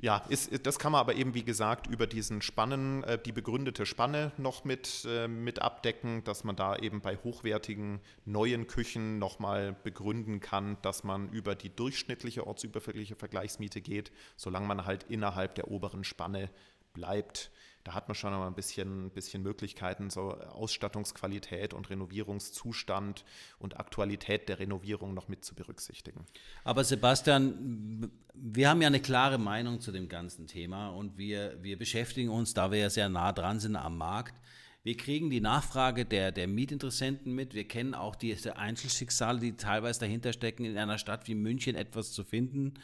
ja, 0.00 0.18
ist, 0.28 0.64
das 0.64 0.78
kann 0.78 0.92
man 0.92 1.00
aber 1.00 1.16
eben, 1.16 1.34
wie 1.34 1.42
gesagt, 1.42 1.88
über 1.88 2.06
diesen 2.06 2.42
Spannen, 2.42 3.02
äh, 3.02 3.18
die 3.18 3.32
begründete 3.32 3.86
Spanne 3.86 4.30
noch 4.36 4.64
mit, 4.64 5.04
äh, 5.08 5.26
mit 5.26 5.60
abdecken, 5.60 6.22
dass 6.22 6.44
man 6.44 6.54
da 6.54 6.76
eben 6.76 7.00
bei 7.00 7.16
hochwertigen 7.16 7.98
neuen 8.24 8.68
Küchen 8.68 9.18
nochmal 9.18 9.74
begründen 9.82 10.38
kann, 10.38 10.76
dass 10.82 11.02
man 11.02 11.28
über 11.30 11.56
die 11.56 11.74
durchschnittliche 11.74 12.46
ortsüberfällige 12.46 13.16
Vergleichsmiete 13.16 13.80
geht, 13.80 14.12
solange 14.36 14.68
man 14.68 14.86
halt 14.86 15.02
innerhalb 15.08 15.56
der 15.56 15.72
oberen 15.72 16.04
Spanne 16.04 16.50
bleibt 16.92 17.50
da 17.84 17.94
hat 17.94 18.08
man 18.08 18.14
schon 18.14 18.32
noch 18.32 18.46
ein 18.46 18.54
bisschen, 18.54 19.10
bisschen 19.10 19.42
Möglichkeiten, 19.42 20.08
so 20.08 20.32
Ausstattungsqualität 20.32 21.74
und 21.74 21.90
Renovierungszustand 21.90 23.24
und 23.58 23.78
Aktualität 23.78 24.48
der 24.48 24.58
Renovierung 24.58 25.12
noch 25.12 25.28
mit 25.28 25.44
zu 25.44 25.54
berücksichtigen. 25.54 26.24
Aber 26.64 26.82
Sebastian, 26.82 28.10
wir 28.32 28.70
haben 28.70 28.80
ja 28.80 28.88
eine 28.88 29.00
klare 29.00 29.38
Meinung 29.38 29.80
zu 29.80 29.92
dem 29.92 30.08
ganzen 30.08 30.46
Thema 30.46 30.88
und 30.88 31.18
wir, 31.18 31.62
wir 31.62 31.78
beschäftigen 31.78 32.30
uns, 32.30 32.54
da 32.54 32.72
wir 32.72 32.78
ja 32.78 32.90
sehr 32.90 33.10
nah 33.10 33.32
dran 33.32 33.60
sind 33.60 33.76
am 33.76 33.98
Markt, 33.98 34.34
wir 34.82 34.98
kriegen 34.98 35.30
die 35.30 35.40
Nachfrage 35.40 36.04
der, 36.04 36.30
der 36.30 36.46
Mietinteressenten 36.46 37.34
mit. 37.34 37.54
Wir 37.54 37.66
kennen 37.66 37.94
auch 37.94 38.14
diese 38.14 38.58
Einzelschicksale, 38.58 39.40
die 39.40 39.56
teilweise 39.56 40.00
dahinter 40.00 40.34
stecken, 40.34 40.66
in 40.66 40.76
einer 40.76 40.98
Stadt 40.98 41.26
wie 41.26 41.34
München 41.34 41.74
etwas 41.74 42.12
zu 42.12 42.22
finden. 42.22 42.74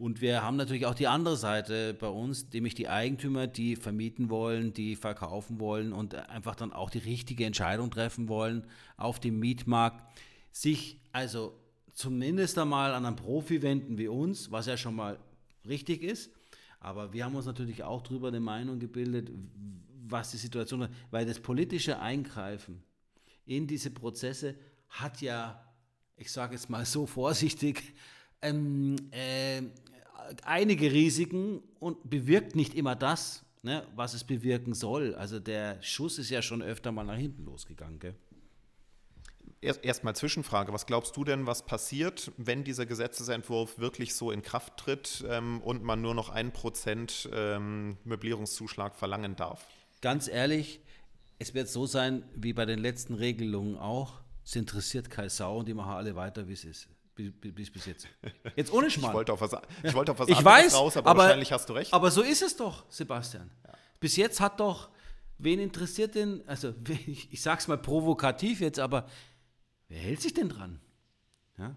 Und 0.00 0.22
wir 0.22 0.42
haben 0.42 0.56
natürlich 0.56 0.86
auch 0.86 0.94
die 0.94 1.08
andere 1.08 1.36
Seite 1.36 1.92
bei 1.92 2.08
uns, 2.08 2.50
nämlich 2.54 2.74
die 2.74 2.88
Eigentümer, 2.88 3.46
die 3.46 3.76
vermieten 3.76 4.30
wollen, 4.30 4.72
die 4.72 4.96
verkaufen 4.96 5.60
wollen 5.60 5.92
und 5.92 6.14
einfach 6.14 6.56
dann 6.56 6.72
auch 6.72 6.88
die 6.88 7.00
richtige 7.00 7.44
Entscheidung 7.44 7.90
treffen 7.90 8.26
wollen 8.26 8.66
auf 8.96 9.20
dem 9.20 9.38
Mietmarkt, 9.38 10.02
sich 10.52 10.98
also 11.12 11.54
zumindest 11.92 12.56
einmal 12.56 12.94
an 12.94 13.04
einen 13.04 13.16
Profi 13.16 13.60
wenden 13.60 13.98
wie 13.98 14.08
uns, 14.08 14.50
was 14.50 14.64
ja 14.64 14.78
schon 14.78 14.94
mal 14.94 15.18
richtig 15.68 16.02
ist. 16.02 16.30
Aber 16.78 17.12
wir 17.12 17.26
haben 17.26 17.34
uns 17.34 17.44
natürlich 17.44 17.84
auch 17.84 18.00
darüber 18.00 18.28
eine 18.28 18.40
Meinung 18.40 18.78
gebildet, 18.78 19.30
was 20.08 20.30
die 20.30 20.38
Situation 20.38 20.80
ist, 20.80 20.92
weil 21.10 21.26
das 21.26 21.40
politische 21.40 21.98
Eingreifen 22.00 22.82
in 23.44 23.66
diese 23.66 23.90
Prozesse 23.90 24.54
hat 24.88 25.20
ja, 25.20 25.62
ich 26.16 26.32
sage 26.32 26.54
jetzt 26.54 26.70
mal 26.70 26.86
so 26.86 27.04
vorsichtig, 27.04 27.82
ähm, 28.42 28.96
äh, 29.10 29.62
einige 30.44 30.92
Risiken 30.92 31.62
und 31.78 32.08
bewirkt 32.08 32.56
nicht 32.56 32.74
immer 32.74 32.96
das, 32.96 33.44
ne, 33.62 33.86
was 33.94 34.14
es 34.14 34.24
bewirken 34.24 34.74
soll. 34.74 35.14
Also 35.14 35.40
der 35.40 35.82
Schuss 35.82 36.18
ist 36.18 36.30
ja 36.30 36.42
schon 36.42 36.62
öfter 36.62 36.92
mal 36.92 37.04
nach 37.04 37.16
hinten 37.16 37.44
losgegangen. 37.44 37.98
Gell? 37.98 38.14
Erstmal 39.62 40.12
erst 40.12 40.20
Zwischenfrage. 40.20 40.72
Was 40.72 40.86
glaubst 40.86 41.16
du 41.16 41.24
denn, 41.24 41.46
was 41.46 41.66
passiert, 41.66 42.32
wenn 42.38 42.64
dieser 42.64 42.86
Gesetzesentwurf 42.86 43.78
wirklich 43.78 44.14
so 44.14 44.30
in 44.30 44.40
Kraft 44.40 44.78
tritt 44.78 45.24
ähm, 45.28 45.60
und 45.60 45.82
man 45.82 46.00
nur 46.00 46.14
noch 46.14 46.30
ein 46.30 46.52
Prozent 46.52 47.28
ähm, 47.32 47.98
Möblierungszuschlag 48.04 48.96
verlangen 48.96 49.36
darf? 49.36 49.66
Ganz 50.00 50.28
ehrlich, 50.28 50.80
es 51.38 51.52
wird 51.52 51.68
so 51.68 51.84
sein 51.84 52.24
wie 52.34 52.54
bei 52.54 52.64
den 52.64 52.78
letzten 52.78 53.14
Regelungen 53.14 53.76
auch. 53.76 54.20
Es 54.44 54.56
interessiert 54.56 55.10
keine 55.10 55.28
Sau 55.28 55.58
und 55.58 55.68
die 55.68 55.74
machen 55.74 55.92
alle 55.92 56.16
weiter, 56.16 56.48
wie 56.48 56.54
es 56.54 56.64
ist. 56.64 56.88
Bis, 57.28 57.70
bis 57.70 57.86
jetzt. 57.86 58.08
Jetzt 58.56 58.72
ohne 58.72 58.90
Schmarrn. 58.90 59.12
Ich 59.12 59.16
wollte 59.16 59.32
auf 59.32 59.40
was, 59.40 59.52
ich 59.82 59.94
wollte 59.94 60.12
auf 60.12 60.18
was 60.18 60.28
ich 60.28 60.44
weiß, 60.44 60.74
raus, 60.74 60.96
aber, 60.96 61.10
aber, 61.10 61.22
wahrscheinlich 61.24 61.52
hast 61.52 61.68
du 61.68 61.74
recht. 61.74 61.92
Aber 61.92 62.10
so 62.10 62.22
ist 62.22 62.42
es 62.42 62.56
doch, 62.56 62.84
Sebastian. 62.90 63.50
Ja. 63.66 63.72
Bis 63.98 64.16
jetzt 64.16 64.40
hat 64.40 64.60
doch, 64.60 64.90
wen 65.38 65.58
interessiert 65.58 66.14
denn, 66.14 66.42
also 66.46 66.74
ich, 67.06 67.32
ich 67.32 67.42
sag's 67.42 67.68
mal 67.68 67.78
provokativ 67.78 68.60
jetzt, 68.60 68.78
aber 68.78 69.06
Wer 69.90 69.98
hält 69.98 70.22
sich 70.22 70.32
denn 70.32 70.48
dran? 70.48 70.80
Ja? 71.58 71.74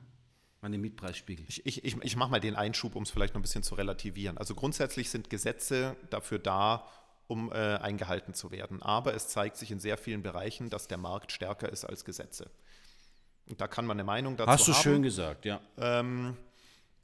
Meine 0.62 0.77
Mietpreisspiegel. 0.77 1.45
Ich, 1.49 1.65
ich, 1.65 1.84
ich, 1.84 1.97
ich 1.99 2.15
mache 2.15 2.29
mal 2.29 2.39
den 2.39 2.56
Einschub, 2.56 2.95
um 2.95 3.03
es 3.03 3.10
vielleicht 3.10 3.34
noch 3.34 3.39
ein 3.39 3.41
bisschen 3.41 3.63
zu 3.63 3.73
relativieren. 3.73 4.38
Also 4.38 4.53
grundsätzlich 4.53 5.10
sind 5.10 5.32
Gesetze 5.32 5.97
dafür 6.12 6.38
da, 6.38 6.88
um 7.25 7.51
äh, 7.51 7.56
eingehalten 7.56 8.36
zu 8.36 8.51
werden. 8.51 8.84
Aber 8.84 9.15
es 9.15 9.29
zeigt 9.29 9.58
sich 9.58 9.71
in 9.71 9.79
sehr 9.79 9.97
vielen 9.97 10.21
Bereichen, 10.21 10.69
dass 10.69 10.88
der 10.88 10.99
Markt 10.99 11.32
stärker 11.32 11.69
ist 11.69 11.86
als 11.86 12.06
Gesetze. 12.06 12.51
Und 13.49 13.60
da 13.60 13.67
kann 13.67 13.86
man 13.86 13.97
eine 13.97 14.03
Meinung 14.03 14.38
dazu 14.38 14.47
haben. 14.47 14.60
Hast 14.60 14.67
du 14.67 14.73
haben. 14.73 14.82
schön 14.82 15.03
gesagt, 15.03 15.45
ja. 15.45 15.62
Ähm, 15.77 16.38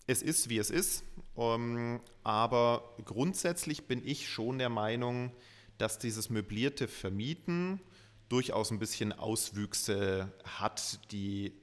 es 0.08 0.21
ist, 0.21 0.49
wie 0.49 0.58
es 0.58 0.69
ist. 0.69 1.04
Um, 1.36 1.78
ähm, 1.78 2.02
aber 2.23 2.95
grundsätzlich 3.06 3.88
bin 3.88 4.06
ich 4.06 4.28
schon 4.28 4.58
der 4.58 4.69
Meinung, 4.69 5.32
dass 5.78 5.99
dieses 5.99 6.30
möblierte 6.30 6.88
Vermieten 6.88 7.80
durchaus 8.28 8.71
ein 8.71 8.80
bisschen 8.80 9.13
Auswüchse 9.13 10.32
hat, 10.43 10.99
die 11.12 11.54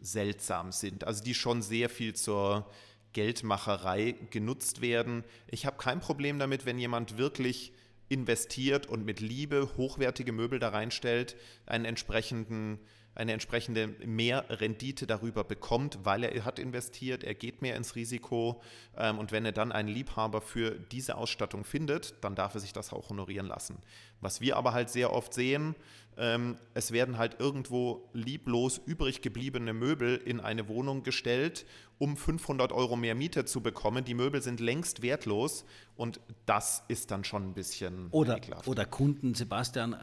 seltsam 0.00 0.72
sind. 0.72 1.04
Also 1.04 1.22
die 1.22 1.34
schon 1.34 1.62
sehr 1.62 1.88
viel 1.88 2.14
zur 2.14 2.70
Geldmacherei 3.12 4.14
genutzt 4.30 4.80
werden. 4.80 5.24
Ich 5.48 5.66
habe 5.66 5.76
kein 5.76 6.00
Problem 6.00 6.38
damit, 6.38 6.66
wenn 6.66 6.78
jemand 6.78 7.18
wirklich 7.18 7.72
investiert 8.08 8.86
und 8.86 9.04
mit 9.04 9.20
Liebe 9.20 9.70
hochwertige 9.76 10.32
Möbel 10.32 10.58
da 10.58 10.68
reinstellt, 10.68 11.36
einen 11.66 11.84
entsprechenden 11.84 12.78
eine 13.16 13.32
entsprechende 13.32 13.88
Mehrrendite 14.04 15.06
darüber 15.06 15.42
bekommt, 15.42 15.98
weil 16.04 16.24
er 16.24 16.44
hat 16.44 16.58
investiert, 16.58 17.24
er 17.24 17.34
geht 17.34 17.62
mehr 17.62 17.76
ins 17.76 17.96
Risiko 17.96 18.62
ähm, 18.96 19.18
und 19.18 19.32
wenn 19.32 19.44
er 19.44 19.52
dann 19.52 19.72
einen 19.72 19.88
Liebhaber 19.88 20.40
für 20.40 20.72
diese 20.72 21.16
Ausstattung 21.16 21.64
findet, 21.64 22.14
dann 22.22 22.34
darf 22.34 22.54
er 22.54 22.60
sich 22.60 22.72
das 22.72 22.92
auch 22.92 23.08
honorieren 23.08 23.46
lassen. 23.46 23.78
Was 24.20 24.40
wir 24.40 24.56
aber 24.56 24.72
halt 24.72 24.90
sehr 24.90 25.12
oft 25.12 25.32
sehen, 25.32 25.74
ähm, 26.18 26.56
es 26.74 26.92
werden 26.92 27.18
halt 27.18 27.40
irgendwo 27.40 28.08
lieblos 28.12 28.80
übrig 28.86 29.20
gebliebene 29.20 29.72
Möbel 29.72 30.16
in 30.16 30.40
eine 30.40 30.68
Wohnung 30.68 31.02
gestellt, 31.02 31.66
um 31.98 32.16
500 32.16 32.72
Euro 32.72 32.96
mehr 32.96 33.14
Miete 33.14 33.44
zu 33.44 33.60
bekommen. 33.60 34.04
Die 34.04 34.14
Möbel 34.14 34.42
sind 34.42 34.60
längst 34.60 35.02
wertlos 35.02 35.64
und 35.94 36.20
das 36.46 36.84
ist 36.88 37.10
dann 37.10 37.24
schon 37.24 37.50
ein 37.50 37.54
bisschen 37.54 38.08
oder, 38.10 38.40
Oder 38.66 38.86
Kunden, 38.86 39.34
Sebastian, 39.34 39.92
äh, 39.92 39.96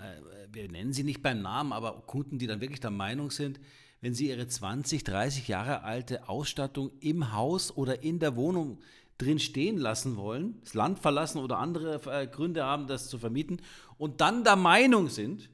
wir 0.51 0.69
nennen 0.69 0.93
sie 0.93 1.03
nicht 1.03 1.23
beim 1.23 1.41
Namen, 1.41 1.73
aber 1.73 2.03
Kunden, 2.05 2.37
die 2.37 2.47
dann 2.47 2.61
wirklich 2.61 2.79
der 2.79 2.91
Meinung 2.91 3.31
sind, 3.31 3.59
wenn 4.01 4.13
sie 4.13 4.29
ihre 4.29 4.47
20, 4.47 5.03
30 5.03 5.47
Jahre 5.47 5.83
alte 5.83 6.27
Ausstattung 6.29 6.91
im 6.99 7.31
Haus 7.31 7.75
oder 7.75 8.03
in 8.03 8.19
der 8.19 8.35
Wohnung 8.35 8.79
drin 9.17 9.39
stehen 9.39 9.77
lassen 9.77 10.17
wollen, 10.17 10.59
das 10.63 10.73
Land 10.73 10.99
verlassen 10.99 11.39
oder 11.39 11.57
andere 11.57 12.01
äh, 12.11 12.27
Gründe 12.27 12.63
haben, 12.63 12.87
das 12.87 13.07
zu 13.07 13.17
vermieten 13.17 13.61
und 13.97 14.21
dann 14.21 14.43
der 14.43 14.55
Meinung 14.55 15.09
sind, 15.09 15.49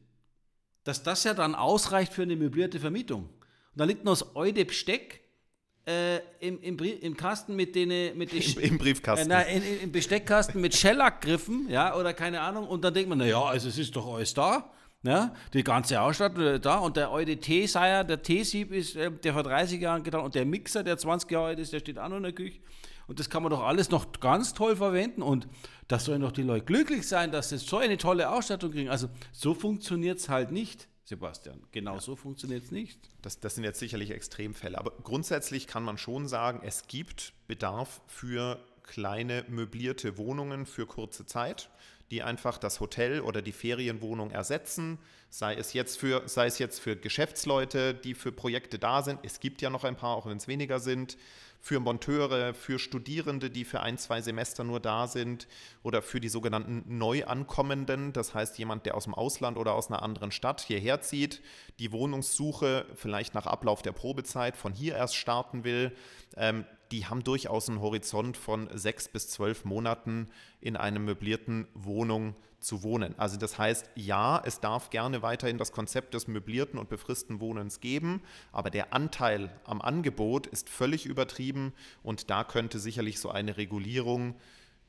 dass 0.83 1.03
das 1.03 1.23
ja 1.23 1.33
dann 1.33 1.55
ausreicht 1.55 2.13
für 2.13 2.23
eine 2.23 2.35
möblierte 2.35 2.79
Vermietung. 2.79 3.23
Und 3.23 3.75
da 3.75 3.83
liegt 3.85 4.03
noch 4.03 4.13
das 4.13 4.35
Eude 4.35 4.65
Besteck 4.65 5.21
äh, 5.85 6.17
im, 6.39 6.61
im, 6.61 6.77
im, 6.77 7.17
Kasten 7.17 7.55
mit 7.55 7.75
den 7.75 8.17
mit 8.17 8.31
den 8.31 8.41
Im, 8.41 8.59
Im, 8.59 8.77
Briefkasten. 8.77 9.29
Äh, 9.31 9.33
na, 9.33 9.41
in, 9.41 9.81
Im 9.81 9.91
Besteckkasten 9.91 10.61
mit 10.61 10.75
Schellackgriffen, 10.75 11.67
ja, 11.69 11.95
oder 11.95 12.13
keine 12.13 12.41
Ahnung. 12.41 12.67
Und 12.67 12.83
dann 12.83 12.93
denkt 12.93 13.09
man, 13.09 13.17
naja, 13.17 13.41
also 13.41 13.69
es 13.69 13.77
ist 13.77 13.95
doch 13.95 14.13
alles 14.13 14.33
da. 14.33 14.71
Ja, 15.01 15.33
die 15.53 15.63
ganze 15.63 16.01
Ausstattung 16.01 16.43
äh, 16.43 16.59
da 16.59 16.79
und 16.79 16.97
der 16.97 17.09
alte 17.09 17.37
Teeseier, 17.37 18.03
der 18.03 18.21
Teesieb 18.21 18.73
ist, 18.73 18.97
äh, 18.97 19.09
der 19.09 19.31
vor 19.31 19.43
30 19.43 19.79
Jahren 19.79 20.03
getan 20.03 20.21
und 20.21 20.35
der 20.35 20.45
Mixer, 20.45 20.83
der 20.83 20.97
20 20.97 21.31
Jahre 21.31 21.47
alt 21.47 21.59
ist, 21.59 21.71
der 21.71 21.79
steht 21.79 21.97
auch 21.97 22.09
noch 22.09 22.17
in 22.17 22.23
der 22.23 22.33
Küche. 22.33 22.59
Und 23.09 23.19
das 23.19 23.31
kann 23.31 23.41
man 23.41 23.49
doch 23.49 23.63
alles 23.63 23.89
noch 23.89 24.11
ganz 24.19 24.53
toll 24.53 24.75
verwenden. 24.75 25.23
Und 25.23 25.47
da 25.87 25.97
sollen 25.97 26.21
doch 26.21 26.31
die 26.31 26.43
Leute 26.43 26.65
glücklich 26.65 27.07
sein, 27.07 27.31
dass 27.31 27.49
sie 27.49 27.57
so 27.57 27.77
eine 27.77 27.97
tolle 27.97 28.29
Ausstattung 28.29 28.71
kriegen. 28.71 28.89
Also 28.89 29.09
so 29.31 29.55
funktioniert 29.55 30.19
es 30.19 30.29
halt 30.29 30.51
nicht. 30.51 30.87
Sebastian. 31.05 31.59
Genau 31.71 31.95
ja. 31.95 32.01
so 32.01 32.15
funktioniert 32.15 32.65
es 32.65 32.69
nicht. 32.69 32.99
Das, 33.23 33.39
das 33.39 33.55
sind 33.55 33.63
jetzt 33.63 33.79
sicherlich 33.79 34.11
Extremfälle. 34.11 34.77
Aber 34.77 34.91
grundsätzlich 35.01 35.65
kann 35.65 35.81
man 35.81 35.97
schon 35.97 36.27
sagen, 36.27 36.61
es 36.63 36.85
gibt 36.85 37.33
Bedarf 37.47 38.01
für 38.05 38.59
kleine 38.83 39.43
möblierte 39.47 40.19
Wohnungen 40.19 40.67
für 40.67 40.85
kurze 40.85 41.25
Zeit, 41.25 41.71
die 42.11 42.21
einfach 42.21 42.59
das 42.59 42.79
Hotel 42.79 43.21
oder 43.21 43.41
die 43.41 43.53
Ferienwohnung 43.53 44.29
ersetzen. 44.29 44.99
Sei 45.29 45.53
es, 45.53 45.73
jetzt 45.73 45.99
für, 45.99 46.27
sei 46.27 46.47
es 46.47 46.57
jetzt 46.57 46.79
für 46.79 46.95
Geschäftsleute, 46.95 47.93
die 47.93 48.15
für 48.15 48.31
Projekte 48.31 48.79
da 48.79 49.03
sind. 49.03 49.19
Es 49.23 49.39
gibt 49.39 49.61
ja 49.61 49.69
noch 49.69 49.83
ein 49.83 49.95
paar, 49.95 50.15
auch 50.15 50.25
wenn 50.25 50.37
es 50.37 50.47
weniger 50.47 50.79
sind 50.79 51.17
für 51.61 51.79
Monteure, 51.79 52.53
für 52.53 52.79
Studierende, 52.79 53.49
die 53.49 53.65
für 53.65 53.81
ein, 53.81 53.97
zwei 53.97 54.21
Semester 54.21 54.63
nur 54.63 54.79
da 54.79 55.07
sind 55.07 55.47
oder 55.83 56.01
für 56.01 56.19
die 56.19 56.29
sogenannten 56.29 56.97
Neuankommenden, 56.97 58.13
das 58.13 58.33
heißt 58.33 58.57
jemand, 58.57 58.85
der 58.85 58.95
aus 58.95 59.03
dem 59.03 59.13
Ausland 59.13 59.57
oder 59.57 59.73
aus 59.73 59.89
einer 59.89 60.01
anderen 60.01 60.31
Stadt 60.31 60.61
hierher 60.61 61.01
zieht, 61.01 61.41
die 61.79 61.91
Wohnungssuche 61.91 62.85
vielleicht 62.95 63.33
nach 63.33 63.45
Ablauf 63.45 63.81
der 63.81 63.91
Probezeit 63.91 64.55
von 64.55 64.73
hier 64.73 64.95
erst 64.95 65.15
starten 65.15 65.63
will. 65.63 65.91
Ähm, 66.37 66.65
die 66.91 67.05
haben 67.05 67.23
durchaus 67.23 67.69
einen 67.69 67.81
Horizont 67.81 68.35
von 68.37 68.69
sechs 68.73 69.07
bis 69.07 69.29
zwölf 69.29 69.65
Monaten 69.65 70.29
in 70.59 70.75
einer 70.75 70.99
möblierten 70.99 71.67
Wohnung 71.73 72.35
zu 72.59 72.83
wohnen. 72.83 73.15
Also 73.17 73.37
das 73.37 73.57
heißt, 73.57 73.89
ja, 73.95 74.41
es 74.45 74.59
darf 74.59 74.89
gerne 74.89 75.21
weiterhin 75.21 75.57
das 75.57 75.71
Konzept 75.71 76.13
des 76.13 76.27
möblierten 76.27 76.77
und 76.77 76.89
befristeten 76.89 77.39
Wohnens 77.39 77.79
geben, 77.79 78.21
aber 78.51 78.69
der 78.69 78.93
Anteil 78.93 79.49
am 79.65 79.81
Angebot 79.81 80.47
ist 80.47 80.69
völlig 80.69 81.05
übertrieben 81.05 81.73
und 82.03 82.29
da 82.29 82.43
könnte 82.43 82.79
sicherlich 82.79 83.19
so 83.19 83.29
eine 83.29 83.57
Regulierung 83.57 84.35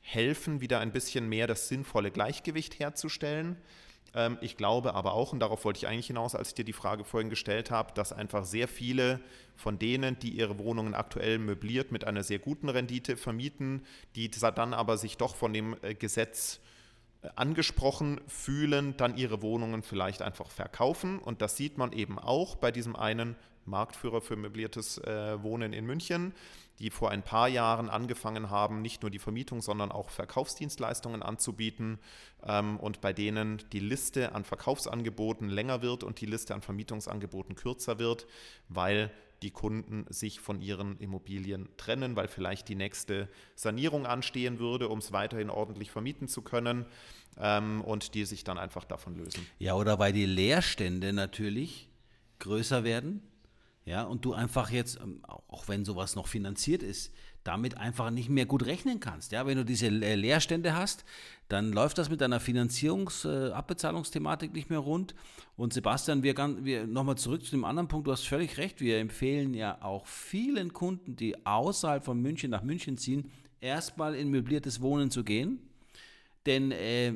helfen, 0.01 0.61
wieder 0.61 0.79
ein 0.79 0.91
bisschen 0.91 1.29
mehr 1.29 1.47
das 1.47 1.67
sinnvolle 1.67 2.11
Gleichgewicht 2.11 2.79
herzustellen. 2.79 3.57
Ähm, 4.13 4.37
ich 4.41 4.57
glaube 4.57 4.93
aber 4.93 5.13
auch, 5.13 5.33
und 5.33 5.39
darauf 5.39 5.65
wollte 5.65 5.77
ich 5.79 5.87
eigentlich 5.87 6.07
hinaus, 6.07 6.35
als 6.35 6.49
ich 6.49 6.55
dir 6.55 6.65
die 6.65 6.73
Frage 6.73 7.03
vorhin 7.03 7.29
gestellt 7.29 7.71
habe, 7.71 7.93
dass 7.93 8.13
einfach 8.13 8.45
sehr 8.45 8.67
viele 8.67 9.19
von 9.55 9.79
denen, 9.79 10.19
die 10.19 10.31
ihre 10.31 10.57
Wohnungen 10.57 10.93
aktuell 10.93 11.37
möbliert 11.39 11.91
mit 11.91 12.05
einer 12.05 12.23
sehr 12.23 12.39
guten 12.39 12.69
Rendite 12.69 13.15
vermieten, 13.15 13.85
die 14.15 14.29
dann 14.29 14.73
aber 14.73 14.97
sich 14.97 15.17
doch 15.17 15.35
von 15.35 15.53
dem 15.53 15.75
äh, 15.81 15.93
Gesetz 15.93 16.59
äh, 17.21 17.29
angesprochen 17.35 18.19
fühlen, 18.27 18.95
dann 18.97 19.17
ihre 19.17 19.41
Wohnungen 19.41 19.83
vielleicht 19.83 20.21
einfach 20.21 20.49
verkaufen. 20.49 21.19
Und 21.19 21.41
das 21.41 21.57
sieht 21.57 21.77
man 21.77 21.93
eben 21.93 22.19
auch 22.19 22.55
bei 22.55 22.71
diesem 22.71 22.95
einen 22.95 23.35
Marktführer 23.65 24.21
für 24.21 24.35
möbliertes 24.35 24.97
äh, 24.97 25.41
Wohnen 25.43 25.71
in 25.71 25.85
München, 25.85 26.33
die 26.81 26.89
vor 26.89 27.11
ein 27.11 27.21
paar 27.21 27.47
Jahren 27.47 27.89
angefangen 27.89 28.49
haben, 28.49 28.81
nicht 28.81 29.03
nur 29.03 29.11
die 29.11 29.19
Vermietung, 29.19 29.61
sondern 29.61 29.91
auch 29.91 30.09
Verkaufsdienstleistungen 30.09 31.21
anzubieten 31.21 31.99
ähm, 32.43 32.79
und 32.79 33.01
bei 33.01 33.13
denen 33.13 33.63
die 33.71 33.79
Liste 33.79 34.33
an 34.33 34.43
Verkaufsangeboten 34.43 35.47
länger 35.47 35.83
wird 35.83 36.03
und 36.03 36.19
die 36.19 36.25
Liste 36.25 36.55
an 36.55 36.61
Vermietungsangeboten 36.61 37.55
kürzer 37.55 37.99
wird, 37.99 38.25
weil 38.67 39.11
die 39.43 39.51
Kunden 39.51 40.05
sich 40.09 40.39
von 40.39 40.61
ihren 40.61 40.97
Immobilien 40.97 41.69
trennen, 41.77 42.15
weil 42.15 42.27
vielleicht 42.27 42.67
die 42.67 42.75
nächste 42.75 43.29
Sanierung 43.55 44.05
anstehen 44.05 44.59
würde, 44.59 44.89
um 44.89 44.99
es 44.99 45.11
weiterhin 45.11 45.49
ordentlich 45.49 45.91
vermieten 45.91 46.27
zu 46.27 46.41
können 46.41 46.85
ähm, 47.39 47.81
und 47.81 48.15
die 48.15 48.25
sich 48.25 48.43
dann 48.43 48.57
einfach 48.57 48.85
davon 48.85 49.15
lösen. 49.15 49.45
Ja, 49.59 49.75
oder 49.75 49.99
weil 49.99 50.13
die 50.13 50.25
Leerstände 50.25 51.13
natürlich 51.13 51.89
größer 52.39 52.83
werden 52.83 53.21
ja, 53.83 54.03
und 54.03 54.25
du 54.25 54.33
einfach 54.33 54.69
jetzt, 54.69 54.99
ähm, 55.01 55.21
auch 55.25 55.67
wenn 55.67 55.85
sowas 55.85 56.15
noch 56.15 56.27
finanziert 56.27 56.83
ist, 56.83 57.11
damit 57.43 57.77
einfach 57.77 58.11
nicht 58.11 58.29
mehr 58.29 58.45
gut 58.45 58.65
rechnen 58.67 58.99
kannst. 58.99 59.31
Ja, 59.31 59.47
wenn 59.47 59.57
du 59.57 59.65
diese 59.65 59.89
Leerstände 59.89 60.75
hast, 60.75 61.03
dann 61.47 61.73
läuft 61.73 61.97
das 61.97 62.09
mit 62.09 62.21
deiner 62.21 62.39
Finanzierungs-, 62.39 63.27
äh, 63.27 63.51
Abbezahlungsthematik 63.51 64.53
nicht 64.53 64.69
mehr 64.69 64.79
rund. 64.79 65.15
Und 65.57 65.73
Sebastian, 65.73 66.21
wir, 66.21 66.35
wir 66.63 66.85
nochmal 66.85 67.17
zurück 67.17 67.43
zu 67.43 67.51
dem 67.51 67.65
anderen 67.65 67.87
Punkt. 67.87 68.05
Du 68.05 68.11
hast 68.11 68.27
völlig 68.27 68.57
recht. 68.57 68.81
Wir 68.81 68.99
empfehlen 68.99 69.55
ja 69.55 69.81
auch 69.81 70.05
vielen 70.05 70.73
Kunden, 70.73 71.15
die 71.15 71.45
außerhalb 71.45 72.05
von 72.05 72.21
München 72.21 72.51
nach 72.51 72.63
München 72.63 72.97
ziehen, 72.97 73.31
erstmal 73.59 74.13
in 74.13 74.29
möbliertes 74.29 74.81
Wohnen 74.81 75.09
zu 75.09 75.23
gehen. 75.23 75.59
Denn 76.45 76.71
äh, 76.71 77.07
äh 77.07 77.13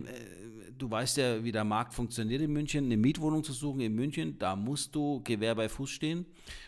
du 0.78 0.92
weißt 0.92 1.18
ja, 1.18 1.44
wie 1.44 1.54
der 1.54 1.64
Markt 1.64 1.94
funktioniert 1.94 2.42
in 2.42 2.52
München. 2.52 2.86
Eine 2.86 2.98
Mietwohnung 2.98 3.44
zu 3.44 3.54
suchen 3.54 3.80
in 3.80 3.96
München, 3.96 4.38
da 4.38 4.58
musst 4.58 4.94
du 4.94 5.22
Gewehr 5.24 5.56
bei 5.56 5.70
Fuß 5.70 5.90
stehen. 5.90 6.26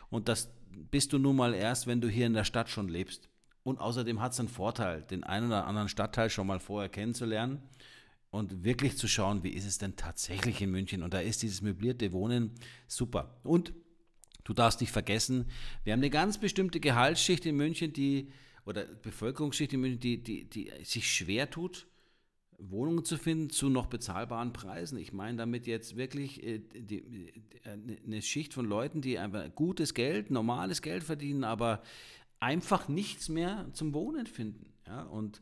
Und 0.10 0.30
das 0.30 0.50
bist 0.91 1.12
du 1.12 1.20
nun 1.20 1.36
mal 1.36 1.54
erst, 1.54 1.88
wenn 1.88 2.00
du 2.00 2.08
hier 2.08 2.26
in 2.26 2.34
der 2.34 2.46
Stadt 2.46 2.70
schon 2.70 2.88
lebst. 2.88 3.30
Und 3.63 3.80
außerdem 3.80 4.22
hat 4.22 4.32
es 4.32 4.39
einen 4.39 4.48
Vorteil, 4.48 5.02
den 5.02 5.26
einen 5.26 5.48
oder 5.48 5.67
anderen 5.67 5.89
Stadtteil 5.89 6.30
schon 6.30 6.48
mal 6.48 6.62
vorher 6.62 6.88
kennenzulernen 6.88 7.62
und 8.30 8.63
wirklich 8.63 8.98
zu 8.98 9.10
schauen, 9.10 9.43
wie 9.43 9.50
ist 9.50 9.65
es 9.65 9.78
denn 9.78 9.98
tatsächlich 9.98 10.62
in 10.62 10.72
München. 10.72 11.04
Und 11.04 11.13
da 11.13 11.20
ist 11.20 11.41
dieses 11.41 11.62
möblierte 11.62 12.13
Wohnen 12.13 12.52
super. 12.88 13.41
Und 13.43 13.74
Du 14.48 14.54
darfst 14.54 14.80
nicht 14.80 14.93
vergessen, 14.93 15.46
wir 15.84 15.91
haben 15.91 16.00
eine 16.00 16.10
ganz 16.10 16.38
bestimmte 16.38 16.80
Gehaltsschicht 16.80 17.46
in 17.46 17.58
München, 17.58 17.91
die, 17.91 18.32
oder 18.65 18.86
Bevölkerungsschicht 18.86 19.74
in 19.74 19.82
München, 19.82 20.00
die, 20.00 20.24
die, 20.24 20.50
die 20.50 20.72
sich 20.86 21.12
schwer 21.12 21.50
tut, 21.50 21.86
Wohnungen 22.58 23.06
zu 23.06 23.17
finden 23.17 23.50
zu 23.50 23.70
noch 23.70 23.86
bezahlbaren 23.86 24.52
Preisen. 24.52 24.98
Ich 24.98 25.13
meine 25.13 25.38
damit 25.38 25.67
jetzt 25.67 25.96
wirklich 25.96 26.43
äh, 26.43 26.60
die, 26.60 27.32
äh, 27.63 27.78
eine 28.06 28.22
Schicht 28.22 28.54
von 28.54 28.65
Leuten, 28.65 29.02
die 29.02 29.20
einfach 29.20 29.43
gutes 29.54 29.93
Geld, 29.93 30.32
normales 30.32 30.82
Geld 30.82 31.04
verdienen, 31.04 31.43
aber 31.43 31.84
einfach 32.39 32.88
nichts 32.88 33.30
mehr 33.30 33.67
zum 33.74 33.93
Wohnen 33.93 34.26
finden. 34.26 34.74
Ja? 34.88 35.04
Und 35.04 35.41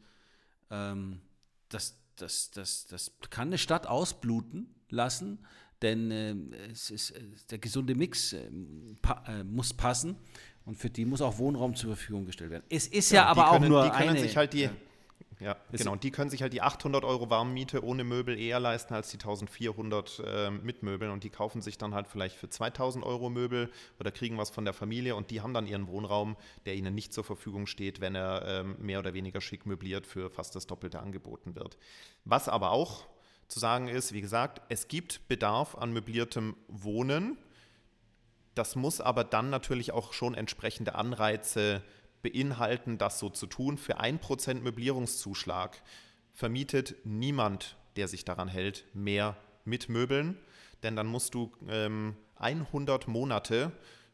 ähm, 0.69 1.21
das, 1.69 1.97
das, 2.17 2.51
das, 2.51 2.87
das 2.87 3.11
kann 3.29 3.47
eine 3.47 3.57
Stadt 3.57 3.87
ausbluten 3.87 4.75
lassen, 4.89 5.39
denn 5.81 6.11
äh, 6.11 6.35
es 6.71 6.89
ist, 6.89 7.11
äh, 7.11 7.21
der 7.49 7.59
gesunde 7.59 7.95
Mix 7.95 8.35
pa 9.01 9.43
muss 9.45 9.73
passen 9.73 10.17
und 10.65 10.75
für 10.77 10.89
die 10.89 11.05
muss 11.05 11.21
auch 11.21 11.37
Wohnraum 11.37 11.75
zur 11.75 11.95
Verfügung 11.95 12.25
gestellt 12.25 12.51
werden. 12.51 12.65
Es 12.69 12.87
ist 12.87 13.11
ja, 13.11 13.23
ja 13.23 13.25
aber 13.27 13.51
können, 13.51 13.65
auch 13.65 13.69
nur 13.69 13.83
die 13.83 13.89
können 13.91 14.09
eine. 14.09 14.19
Sich 14.19 14.35
halt 14.35 14.53
die, 14.53 14.63
ja, 14.63 14.71
genau. 15.79 15.91
Und 15.91 16.03
die 16.03 16.11
können 16.11 16.29
sich 16.29 16.41
halt 16.41 16.53
die 16.53 16.61
800 16.61 17.03
Euro 17.03 17.29
Warmmiete 17.29 17.83
ohne 17.83 18.03
Möbel 18.03 18.39
eher 18.39 18.59
leisten 18.59 18.93
als 18.93 19.09
die 19.09 19.17
1400 19.17 20.23
äh, 20.25 20.49
mit 20.49 20.83
Möbeln. 20.83 21.11
Und 21.11 21.23
die 21.23 21.29
kaufen 21.29 21.61
sich 21.61 21.77
dann 21.77 21.93
halt 21.93 22.07
vielleicht 22.07 22.37
für 22.37 22.49
2000 22.49 23.05
Euro 23.05 23.29
Möbel 23.29 23.71
oder 23.99 24.11
kriegen 24.11 24.37
was 24.37 24.49
von 24.49 24.65
der 24.65 24.73
Familie. 24.73 25.15
Und 25.15 25.31
die 25.31 25.41
haben 25.41 25.53
dann 25.53 25.67
ihren 25.67 25.87
Wohnraum, 25.87 26.37
der 26.65 26.75
ihnen 26.75 26.95
nicht 26.95 27.13
zur 27.13 27.23
Verfügung 27.23 27.67
steht, 27.67 28.01
wenn 28.01 28.15
er 28.15 28.43
ähm, 28.45 28.77
mehr 28.79 28.99
oder 28.99 29.13
weniger 29.13 29.41
schick 29.41 29.65
möbliert 29.65 30.07
für 30.07 30.29
fast 30.29 30.55
das 30.55 30.67
Doppelte 30.67 30.99
angeboten 30.99 31.55
wird. 31.55 31.77
Was 32.23 32.47
aber 32.47 32.71
auch 32.71 33.05
zu 33.47 33.59
sagen 33.59 33.87
ist, 33.87 34.13
wie 34.13 34.21
gesagt, 34.21 34.61
es 34.69 34.87
gibt 34.87 35.27
Bedarf 35.27 35.75
an 35.75 35.93
möbliertem 35.93 36.55
Wohnen. 36.67 37.37
Das 38.55 38.75
muss 38.75 39.01
aber 39.01 39.23
dann 39.23 39.49
natürlich 39.49 39.91
auch 39.91 40.13
schon 40.13 40.33
entsprechende 40.33 40.95
Anreize 40.95 41.83
beinhalten, 42.25 42.97
das 42.97 43.19
so 43.19 43.29
zu 43.29 43.45
tun. 43.45 43.77
Für 43.77 43.99
1% 43.99 44.61
Möblierungszuschlag 44.61 45.81
vermietet 46.33 46.95
niemand, 47.03 47.77
der 47.95 48.07
sich 48.07 48.25
daran 48.25 48.47
hält, 48.47 48.85
mehr 48.93 49.37
mit 49.63 49.89
Möbeln, 49.89 50.37
denn 50.83 50.95
dann 50.95 51.07
musst 51.07 51.35
du 51.35 51.51
ähm, 51.69 52.15
100 52.37 53.07
Monate 53.07 53.71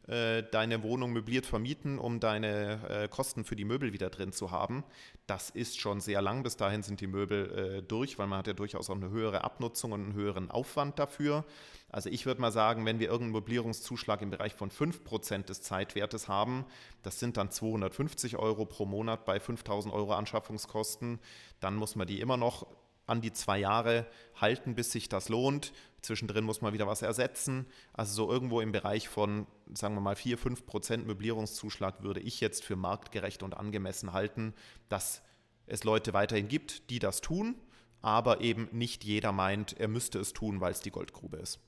äh, 0.08 0.42
deine 0.42 0.82
Wohnung 0.82 1.12
möbliert 1.12 1.46
vermieten, 1.46 1.98
um 1.98 2.20
deine 2.20 2.80
äh, 2.88 3.08
Kosten 3.08 3.44
für 3.44 3.56
die 3.56 3.64
Möbel 3.64 3.92
wieder 3.92 4.10
drin 4.10 4.32
zu 4.32 4.50
haben. 4.50 4.84
Das 5.26 5.48
ist 5.48 5.80
schon 5.80 6.00
sehr 6.00 6.20
lang. 6.20 6.42
Bis 6.42 6.56
dahin 6.56 6.82
sind 6.82 7.00
die 7.00 7.06
Möbel 7.06 7.78
äh, 7.78 7.82
durch, 7.82 8.18
weil 8.18 8.26
man 8.26 8.40
hat 8.40 8.46
ja 8.46 8.52
durchaus 8.52 8.90
auch 8.90 8.96
eine 8.96 9.10
höhere 9.10 9.44
Abnutzung 9.44 9.92
und 9.92 10.02
einen 10.02 10.14
höheren 10.14 10.50
Aufwand 10.50 10.98
dafür. 10.98 11.44
Also 11.92 12.08
ich 12.08 12.24
würde 12.24 12.40
mal 12.40 12.50
sagen, 12.50 12.86
wenn 12.86 12.98
wir 12.98 13.08
irgendeinen 13.08 13.32
Mobilierungszuschlag 13.32 14.22
im 14.22 14.30
Bereich 14.30 14.54
von 14.54 14.70
5% 14.70 15.44
des 15.44 15.60
Zeitwertes 15.60 16.26
haben, 16.26 16.64
das 17.02 17.20
sind 17.20 17.36
dann 17.36 17.50
250 17.50 18.38
Euro 18.38 18.64
pro 18.64 18.86
Monat 18.86 19.26
bei 19.26 19.38
5000 19.38 19.92
Euro 19.92 20.14
Anschaffungskosten, 20.14 21.20
dann 21.60 21.76
muss 21.76 21.94
man 21.94 22.06
die 22.06 22.20
immer 22.20 22.38
noch 22.38 22.66
an 23.06 23.20
die 23.20 23.32
zwei 23.32 23.58
Jahre 23.58 24.06
halten, 24.40 24.74
bis 24.74 24.90
sich 24.90 25.10
das 25.10 25.28
lohnt. 25.28 25.74
Zwischendrin 26.00 26.44
muss 26.44 26.62
man 26.62 26.72
wieder 26.72 26.86
was 26.86 27.02
ersetzen. 27.02 27.66
Also 27.92 28.14
so 28.14 28.32
irgendwo 28.32 28.62
im 28.62 28.72
Bereich 28.72 29.08
von, 29.08 29.46
sagen 29.74 29.94
wir 29.94 30.00
mal, 30.00 30.16
4, 30.16 30.38
5 30.38 30.64
Prozent 30.64 31.06
Möblierungszuschlag 31.06 32.02
würde 32.02 32.20
ich 32.20 32.40
jetzt 32.40 32.64
für 32.64 32.76
marktgerecht 32.76 33.42
und 33.42 33.54
angemessen 33.54 34.14
halten, 34.14 34.54
dass 34.88 35.22
es 35.66 35.84
Leute 35.84 36.14
weiterhin 36.14 36.48
gibt, 36.48 36.88
die 36.88 37.00
das 37.00 37.20
tun, 37.20 37.56
aber 38.00 38.40
eben 38.40 38.68
nicht 38.72 39.04
jeder 39.04 39.32
meint, 39.32 39.78
er 39.78 39.88
müsste 39.88 40.18
es 40.18 40.32
tun, 40.32 40.60
weil 40.60 40.72
es 40.72 40.80
die 40.80 40.90
Goldgrube 40.90 41.36
ist. 41.36 41.60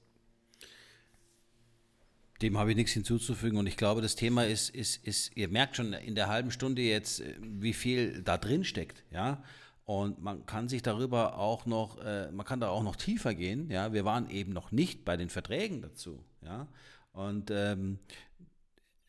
Dem 2.43 2.59
habe 2.59 2.71
ich 2.71 2.77
nichts 2.77 2.93
hinzuzufügen 2.93 3.59
und 3.59 3.67
ich 3.67 3.77
glaube, 3.77 4.03
das 4.03 4.17
Thema 4.17 4.45
ist, 4.45 4.71
ist, 4.71 5.05
ist, 5.07 5.37
ihr 5.37 5.49
merkt 5.49 5.77
schon 5.77 5.93
in 5.93 6.15
der 6.15 6.29
halben 6.29 6.51
Stunde 6.51 6.83
jetzt, 6.83 7.21
äh, 7.21 7.35
wie 7.41 7.73
viel 7.73 8.23
da 8.23 8.39
drin 8.39 8.65
steckt, 8.65 9.05
ja. 9.11 9.43
Und 9.87 10.23
man 10.23 10.47
kann 10.47 10.69
sich 10.69 10.83
darüber 10.83 11.39
auch 11.39 11.67
noch, 11.67 12.03
äh, 12.03 12.31
man 12.33 12.47
kann 12.47 12.59
da 12.59 12.69
auch 12.71 12.83
noch 12.83 12.97
tiefer 12.97 13.35
gehen, 13.35 13.71
ja. 13.71 13.93
Wir 13.93 14.05
waren 14.05 14.29
eben 14.31 14.53
noch 14.53 14.73
nicht 14.73 15.05
bei 15.05 15.17
den 15.17 15.29
Verträgen 15.29 15.83
dazu, 15.83 16.25
ja. 16.43 16.67
Und 17.13 17.51
ähm, 17.53 17.99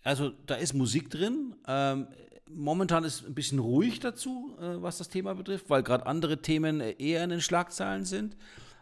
also 0.03 0.31
da 0.45 0.55
ist 0.55 0.73
Musik 0.73 1.09
drin. 1.09 1.55
Ähm, 1.67 2.07
momentan 2.47 3.03
ist 3.03 3.25
ein 3.25 3.33
bisschen 3.33 3.59
ruhig 3.59 3.99
dazu, 3.99 4.55
äh, 4.59 4.81
was 4.81 4.99
das 4.99 5.09
Thema 5.09 5.33
betrifft, 5.33 5.69
weil 5.69 5.81
gerade 5.81 6.05
andere 6.05 6.41
Themen 6.41 6.79
eher 6.79 7.23
in 7.23 7.31
den 7.31 7.41
Schlagzeilen 7.41 8.05
sind. 8.05 8.38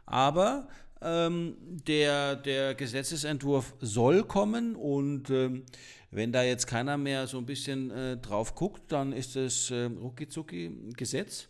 Aber 0.05 0.67
ähm, 1.03 1.55
der, 1.59 2.35
der 2.35 2.75
Gesetzesentwurf 2.75 3.73
soll 3.79 4.23
kommen 4.23 4.75
und 4.75 5.29
ähm, 5.29 5.65
wenn 6.11 6.31
da 6.31 6.43
jetzt 6.43 6.67
keiner 6.67 6.97
mehr 6.97 7.27
so 7.27 7.39
ein 7.39 7.45
bisschen 7.45 7.89
äh, 7.91 8.17
drauf 8.17 8.53
guckt, 8.55 8.91
dann 8.91 9.13
ist 9.13 9.35
es 9.35 9.71
äh, 9.71 9.85
rucki 9.85 10.71
Gesetz. 10.95 11.47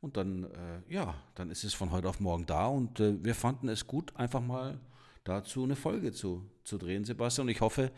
Und 0.00 0.16
dann, 0.16 0.44
äh, 0.44 0.94
ja, 0.94 1.14
dann 1.34 1.50
ist 1.50 1.64
es 1.64 1.74
von 1.74 1.90
heute 1.90 2.08
auf 2.08 2.20
morgen 2.20 2.46
da. 2.46 2.66
Und 2.66 3.00
äh, 3.00 3.22
wir 3.24 3.34
fanden 3.34 3.68
es 3.68 3.86
gut, 3.86 4.14
einfach 4.14 4.40
mal 4.40 4.78
dazu 5.24 5.64
eine 5.64 5.74
Folge 5.74 6.12
zu, 6.12 6.48
zu 6.62 6.78
drehen, 6.78 7.04
Sebastian. 7.04 7.48
Und 7.48 7.50
ich 7.50 7.60
hoffe, 7.60 7.90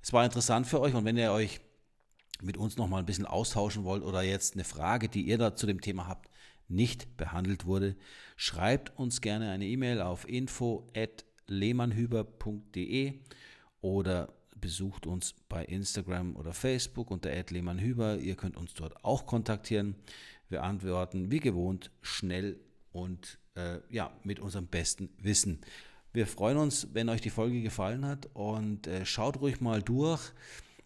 es 0.00 0.12
war 0.12 0.24
interessant 0.24 0.68
für 0.68 0.80
euch. 0.80 0.94
Und 0.94 1.04
wenn 1.04 1.16
ihr 1.16 1.32
euch 1.32 1.60
mit 2.40 2.56
uns 2.56 2.76
noch 2.76 2.86
mal 2.86 2.98
ein 2.98 3.06
bisschen 3.06 3.26
austauschen 3.26 3.82
wollt 3.82 4.04
oder 4.04 4.22
jetzt 4.22 4.54
eine 4.54 4.64
Frage, 4.64 5.08
die 5.08 5.22
ihr 5.22 5.38
da 5.38 5.56
zu 5.56 5.66
dem 5.66 5.80
Thema 5.80 6.06
habt, 6.06 6.30
nicht 6.70 7.16
behandelt 7.16 7.66
wurde, 7.66 7.96
schreibt 8.36 8.96
uns 8.98 9.20
gerne 9.20 9.50
eine 9.50 9.66
E-Mail 9.66 10.00
auf 10.00 10.28
info@lehmannhüber.de 10.28 13.14
oder 13.80 14.32
besucht 14.60 15.06
uns 15.06 15.34
bei 15.48 15.64
Instagram 15.64 16.36
oder 16.36 16.52
Facebook 16.52 17.10
unter 17.10 17.30
@lehmannhüber. 17.30 18.18
Ihr 18.18 18.36
könnt 18.36 18.56
uns 18.56 18.74
dort 18.74 19.04
auch 19.04 19.26
kontaktieren. 19.26 19.96
Wir 20.48 20.62
antworten 20.62 21.30
wie 21.30 21.40
gewohnt 21.40 21.90
schnell 22.02 22.60
und 22.92 23.38
äh, 23.56 23.78
ja 23.88 24.12
mit 24.22 24.40
unserem 24.40 24.66
besten 24.66 25.10
Wissen. 25.18 25.60
Wir 26.12 26.26
freuen 26.26 26.58
uns, 26.58 26.88
wenn 26.92 27.08
euch 27.08 27.20
die 27.20 27.30
Folge 27.30 27.62
gefallen 27.62 28.04
hat 28.04 28.28
und 28.34 28.88
äh, 28.88 29.06
schaut 29.06 29.40
ruhig 29.40 29.60
mal 29.60 29.80
durch. 29.80 30.32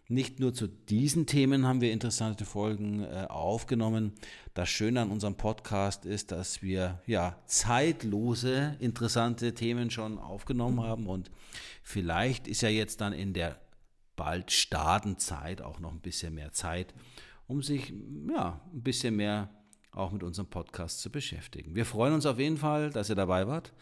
Nicht 0.07 0.39
nur 0.39 0.53
zu 0.53 0.67
diesen 0.67 1.25
Themen 1.25 1.65
haben 1.65 1.81
wir 1.81 1.91
interessante 1.91 2.45
Folgen 2.45 3.03
äh, 3.03 3.25
aufgenommen. 3.27 4.13
Das 4.53 4.69
Schöne 4.69 5.01
an 5.01 5.09
unserem 5.09 5.35
Podcast 5.35 6.05
ist, 6.05 6.31
dass 6.31 6.61
wir 6.61 7.01
ja 7.07 7.41
zeitlose, 7.47 8.75
interessante 8.79 9.55
Themen 9.55 9.89
schon 9.89 10.19
aufgenommen 10.19 10.83
haben 10.83 11.07
und 11.07 11.31
vielleicht 11.81 12.47
ist 12.47 12.61
ja 12.61 12.69
jetzt 12.69 13.01
dann 13.01 13.13
in 13.13 13.33
der 13.33 13.59
bald 14.15 14.51
Startenzeit 14.51 15.63
auch 15.63 15.79
noch 15.79 15.91
ein 15.91 16.01
bisschen 16.01 16.35
mehr 16.35 16.51
Zeit, 16.51 16.93
um 17.47 17.63
sich 17.63 17.91
ja 18.29 18.61
ein 18.71 18.83
bisschen 18.83 19.15
mehr 19.15 19.49
auch 19.91 20.11
mit 20.11 20.21
unserem 20.21 20.47
Podcast 20.47 21.01
zu 21.01 21.09
beschäftigen. 21.09 21.73
Wir 21.73 21.85
freuen 21.85 22.13
uns 22.13 22.27
auf 22.27 22.37
jeden 22.37 22.57
Fall, 22.57 22.91
dass 22.91 23.09
ihr 23.09 23.15
dabei 23.15 23.47
wart 23.47 23.73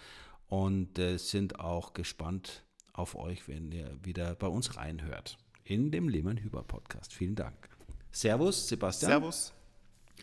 und 0.47 0.97
äh, 0.99 1.17
sind 1.17 1.59
auch 1.59 1.93
gespannt 1.93 2.63
auf 2.93 3.15
euch, 3.15 3.49
wenn 3.49 3.73
ihr 3.73 3.97
wieder 4.03 4.35
bei 4.35 4.47
uns 4.47 4.77
reinhört 4.77 5.37
in 5.63 5.91
dem 5.91 6.09
Lehmann-Hüber-Podcast. 6.09 7.13
Vielen 7.13 7.35
Dank. 7.35 7.69
Servus, 8.11 8.67
Sebastian. 8.67 9.11
Servus. 9.11 9.53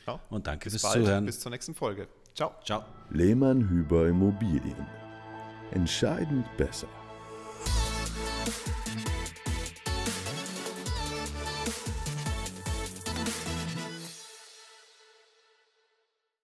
Ja. 0.06 0.20
Und 0.30 0.46
danke 0.46 0.64
Bis 0.64 0.80
fürs 0.80 0.82
bald. 0.82 1.04
Zuhören. 1.04 1.26
Bis 1.26 1.40
zur 1.40 1.50
nächsten 1.50 1.74
Folge. 1.74 2.08
Ciao. 2.34 2.54
Ciao. 2.64 2.84
Lehmann 3.10 3.68
Hüber 3.68 4.08
Immobilien. 4.08 4.86
Entscheidend 5.72 6.46
besser. 6.56 6.88